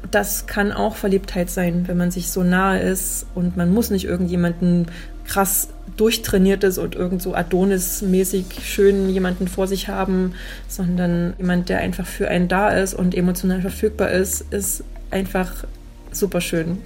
das 0.09 0.47
kann 0.47 0.71
auch 0.71 0.95
Verliebtheit 0.95 1.49
sein, 1.49 1.87
wenn 1.87 1.97
man 1.97 2.11
sich 2.11 2.31
so 2.31 2.43
nahe 2.43 2.79
ist 2.79 3.27
und 3.35 3.57
man 3.57 3.71
muss 3.71 3.91
nicht 3.91 4.05
irgendjemanden 4.05 4.87
krass 5.27 5.69
durchtrainiertes 5.97 6.77
und 6.77 6.95
irgend 6.95 7.21
so 7.21 7.35
Adonis-mäßig 7.35 8.45
schön 8.63 9.09
jemanden 9.09 9.47
vor 9.47 9.67
sich 9.67 9.87
haben, 9.87 10.33
sondern 10.67 11.33
jemand, 11.37 11.69
der 11.69 11.79
einfach 11.79 12.07
für 12.07 12.29
einen 12.29 12.47
da 12.47 12.69
ist 12.69 12.93
und 12.93 13.13
emotional 13.15 13.61
verfügbar 13.61 14.11
ist, 14.11 14.41
ist 14.51 14.83
einfach 15.11 15.65
super 16.11 16.41
schön. 16.41 16.79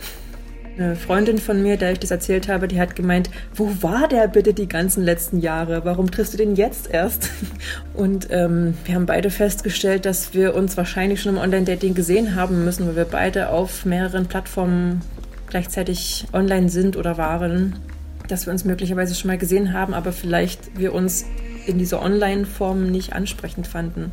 Eine 0.77 0.97
Freundin 0.97 1.37
von 1.37 1.63
mir, 1.63 1.77
der 1.77 1.93
ich 1.93 1.99
das 1.99 2.11
erzählt 2.11 2.49
habe, 2.49 2.67
die 2.67 2.81
hat 2.81 2.97
gemeint, 2.97 3.29
wo 3.53 3.71
war 3.79 4.09
der 4.09 4.27
bitte 4.27 4.53
die 4.53 4.67
ganzen 4.67 5.03
letzten 5.03 5.39
Jahre? 5.39 5.85
Warum 5.85 6.11
triffst 6.11 6.33
du 6.33 6.37
den 6.37 6.55
jetzt 6.55 6.89
erst? 6.91 7.29
Und 7.93 8.27
ähm, 8.29 8.73
wir 8.83 8.95
haben 8.95 9.05
beide 9.05 9.29
festgestellt, 9.29 10.05
dass 10.05 10.33
wir 10.33 10.53
uns 10.53 10.75
wahrscheinlich 10.75 11.21
schon 11.21 11.35
im 11.35 11.41
Online-Dating 11.41 11.93
gesehen 11.93 12.35
haben 12.35 12.65
müssen, 12.65 12.87
weil 12.87 12.97
wir 12.97 13.05
beide 13.05 13.49
auf 13.49 13.85
mehreren 13.85 14.25
Plattformen 14.25 15.01
gleichzeitig 15.47 16.25
online 16.33 16.67
sind 16.67 16.97
oder 16.97 17.17
waren. 17.17 17.79
Dass 18.27 18.45
wir 18.45 18.51
uns 18.51 18.65
möglicherweise 18.65 19.15
schon 19.15 19.29
mal 19.29 19.37
gesehen 19.37 19.71
haben, 19.71 19.93
aber 19.93 20.11
vielleicht 20.11 20.77
wir 20.77 20.93
uns 20.93 21.23
in 21.67 21.77
dieser 21.77 22.01
Online-Form 22.01 22.91
nicht 22.91 23.13
ansprechend 23.13 23.65
fanden. 23.65 24.11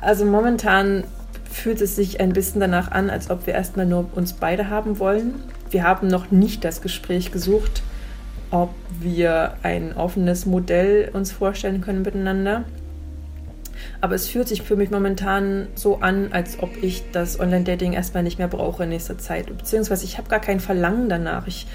Also 0.00 0.24
momentan 0.24 1.04
fühlt 1.50 1.80
es 1.80 1.96
sich 1.96 2.20
ein 2.20 2.32
bisschen 2.32 2.60
danach 2.60 2.90
an, 2.90 3.10
als 3.10 3.30
ob 3.30 3.46
wir 3.46 3.54
erstmal 3.54 3.86
nur 3.86 4.08
uns 4.14 4.34
beide 4.34 4.70
haben 4.70 4.98
wollen. 4.98 5.42
Wir 5.70 5.84
haben 5.84 6.08
noch 6.08 6.30
nicht 6.30 6.64
das 6.64 6.80
Gespräch 6.80 7.32
gesucht, 7.32 7.82
ob 8.50 8.74
wir 8.98 9.54
ein 9.62 9.96
offenes 9.96 10.46
Modell 10.46 11.10
uns 11.12 11.32
vorstellen 11.32 11.80
können 11.80 12.02
miteinander. 12.02 12.64
Aber 14.00 14.14
es 14.14 14.28
fühlt 14.28 14.48
sich 14.48 14.62
für 14.62 14.76
mich 14.76 14.90
momentan 14.90 15.68
so 15.74 16.00
an, 16.00 16.32
als 16.32 16.62
ob 16.62 16.82
ich 16.82 17.04
das 17.12 17.38
Online-Dating 17.38 17.92
erstmal 17.92 18.22
nicht 18.22 18.38
mehr 18.38 18.48
brauche 18.48 18.84
in 18.84 18.90
nächster 18.90 19.18
Zeit. 19.18 19.46
Beziehungsweise 19.46 20.04
ich 20.04 20.18
habe 20.18 20.28
gar 20.28 20.40
kein 20.40 20.60
Verlangen 20.60 21.08
danach. 21.08 21.46
Ich, 21.46 21.66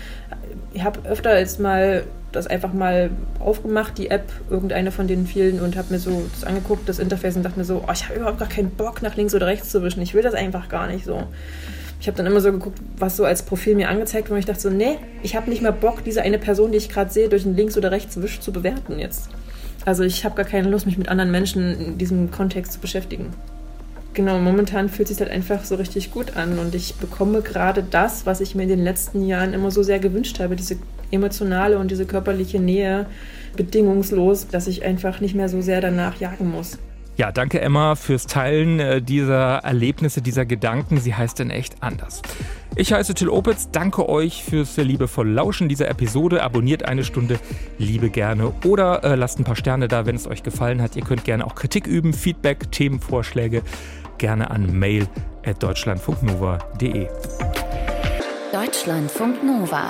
ich 0.73 0.83
habe 0.83 1.07
öfter 1.07 1.37
jetzt 1.37 1.59
mal 1.59 2.03
das 2.35 2.47
einfach 2.47 2.73
mal 2.73 3.09
aufgemacht, 3.39 3.97
die 3.97 4.09
App, 4.09 4.31
irgendeine 4.49 4.91
von 4.91 5.07
den 5.07 5.25
vielen, 5.25 5.59
und 5.59 5.77
habe 5.77 5.93
mir 5.93 5.99
so 5.99 6.23
das 6.33 6.43
angeguckt, 6.43 6.87
das 6.87 6.99
Interface, 6.99 7.35
und 7.35 7.43
dachte 7.43 7.59
mir 7.59 7.65
so, 7.65 7.83
oh, 7.87 7.91
ich 7.91 8.07
habe 8.07 8.19
überhaupt 8.19 8.39
gar 8.39 8.49
keinen 8.49 8.71
Bock, 8.71 9.01
nach 9.01 9.15
links 9.15 9.33
oder 9.33 9.47
rechts 9.47 9.69
zu 9.69 9.81
wischen. 9.83 10.01
Ich 10.01 10.13
will 10.13 10.23
das 10.23 10.33
einfach 10.33 10.69
gar 10.69 10.87
nicht 10.87 11.05
so. 11.05 11.23
Ich 11.99 12.07
habe 12.07 12.17
dann 12.17 12.25
immer 12.25 12.41
so 12.41 12.51
geguckt, 12.51 12.79
was 12.97 13.17
so 13.17 13.25
als 13.25 13.43
Profil 13.43 13.75
mir 13.75 13.89
angezeigt 13.89 14.27
wurde. 14.27 14.35
Und 14.35 14.39
ich 14.39 14.45
dachte 14.45 14.61
so, 14.61 14.69
nee, 14.69 14.97
ich 15.23 15.35
habe 15.35 15.49
nicht 15.49 15.61
mehr 15.61 15.71
Bock, 15.71 16.03
diese 16.03 16.21
eine 16.21 16.37
Person, 16.37 16.71
die 16.71 16.77
ich 16.77 16.89
gerade 16.89 17.11
sehe, 17.11 17.29
durch 17.29 17.45
einen 17.45 17.55
links 17.55 17.77
oder 17.77 17.91
rechts 17.91 18.21
Wisch 18.21 18.39
zu 18.41 18.51
bewerten 18.51 18.99
jetzt. 18.99 19.29
Also 19.85 20.03
ich 20.03 20.25
habe 20.25 20.35
gar 20.35 20.45
keine 20.45 20.69
Lust, 20.69 20.85
mich 20.85 20.97
mit 20.97 21.09
anderen 21.09 21.31
Menschen 21.31 21.79
in 21.79 21.97
diesem 21.97 22.31
Kontext 22.31 22.73
zu 22.73 22.79
beschäftigen. 22.79 23.33
Genau, 24.15 24.39
momentan 24.39 24.87
fühlt 24.87 25.09
sich 25.09 25.17
das 25.17 25.29
einfach 25.29 25.65
so 25.65 25.75
richtig 25.75 26.11
gut 26.11 26.37
an 26.37 26.57
und 26.57 26.73
ich 26.73 26.95
bekomme 26.95 27.41
gerade 27.41 27.83
das, 27.83 28.25
was 28.25 28.39
ich 28.39 28.55
mir 28.55 28.63
in 28.63 28.69
den 28.69 28.83
letzten 28.83 29.25
Jahren 29.25 29.53
immer 29.53 29.71
so 29.71 29.83
sehr 29.83 29.99
gewünscht 29.99 30.39
habe, 30.39 30.55
diese 30.55 30.77
emotionale 31.11 31.77
und 31.77 31.91
diese 31.91 32.05
körperliche 32.05 32.59
Nähe 32.59 33.05
bedingungslos, 33.55 34.47
dass 34.47 34.67
ich 34.67 34.83
einfach 34.83 35.21
nicht 35.21 35.35
mehr 35.35 35.49
so 35.49 35.61
sehr 35.61 35.81
danach 35.81 36.19
jagen 36.19 36.51
muss. 36.51 36.77
Ja, 37.17 37.31
danke 37.31 37.61
Emma 37.61 37.95
fürs 37.95 38.27
Teilen 38.27 38.81
äh, 38.81 39.01
dieser 39.01 39.59
Erlebnisse, 39.59 40.21
dieser 40.21 40.45
Gedanken. 40.45 40.97
Sie 40.97 41.15
heißt 41.15 41.39
denn 41.39 41.49
echt 41.49 41.81
anders. 41.81 42.21
Ich 42.75 42.91
heiße 42.91 43.13
Till 43.13 43.29
Opitz, 43.29 43.69
danke 43.71 44.09
euch 44.09 44.43
fürs 44.43 44.75
liebevolle 44.75 45.31
Lauschen 45.31 45.69
dieser 45.69 45.87
Episode. 45.87 46.43
Abonniert 46.43 46.83
eine 46.83 47.05
Stunde 47.05 47.39
Liebe 47.77 48.09
gerne 48.09 48.51
oder 48.65 49.01
äh, 49.05 49.15
lasst 49.15 49.39
ein 49.39 49.45
paar 49.45 49.55
Sterne 49.55 49.87
da, 49.87 50.05
wenn 50.05 50.17
es 50.17 50.27
euch 50.27 50.43
gefallen 50.43 50.81
hat. 50.81 50.97
Ihr 50.97 51.03
könnt 51.03 51.23
gerne 51.23 51.47
auch 51.47 51.55
Kritik 51.55 51.87
üben, 51.87 52.11
Feedback, 52.11 52.69
Themenvorschläge 52.73 53.61
gerne 54.17 54.51
an 54.51 54.77
mail@deutschlandfunknova.de. 54.77 57.07
Deutschlandfunk 58.51 59.41
Nova. 59.41 59.89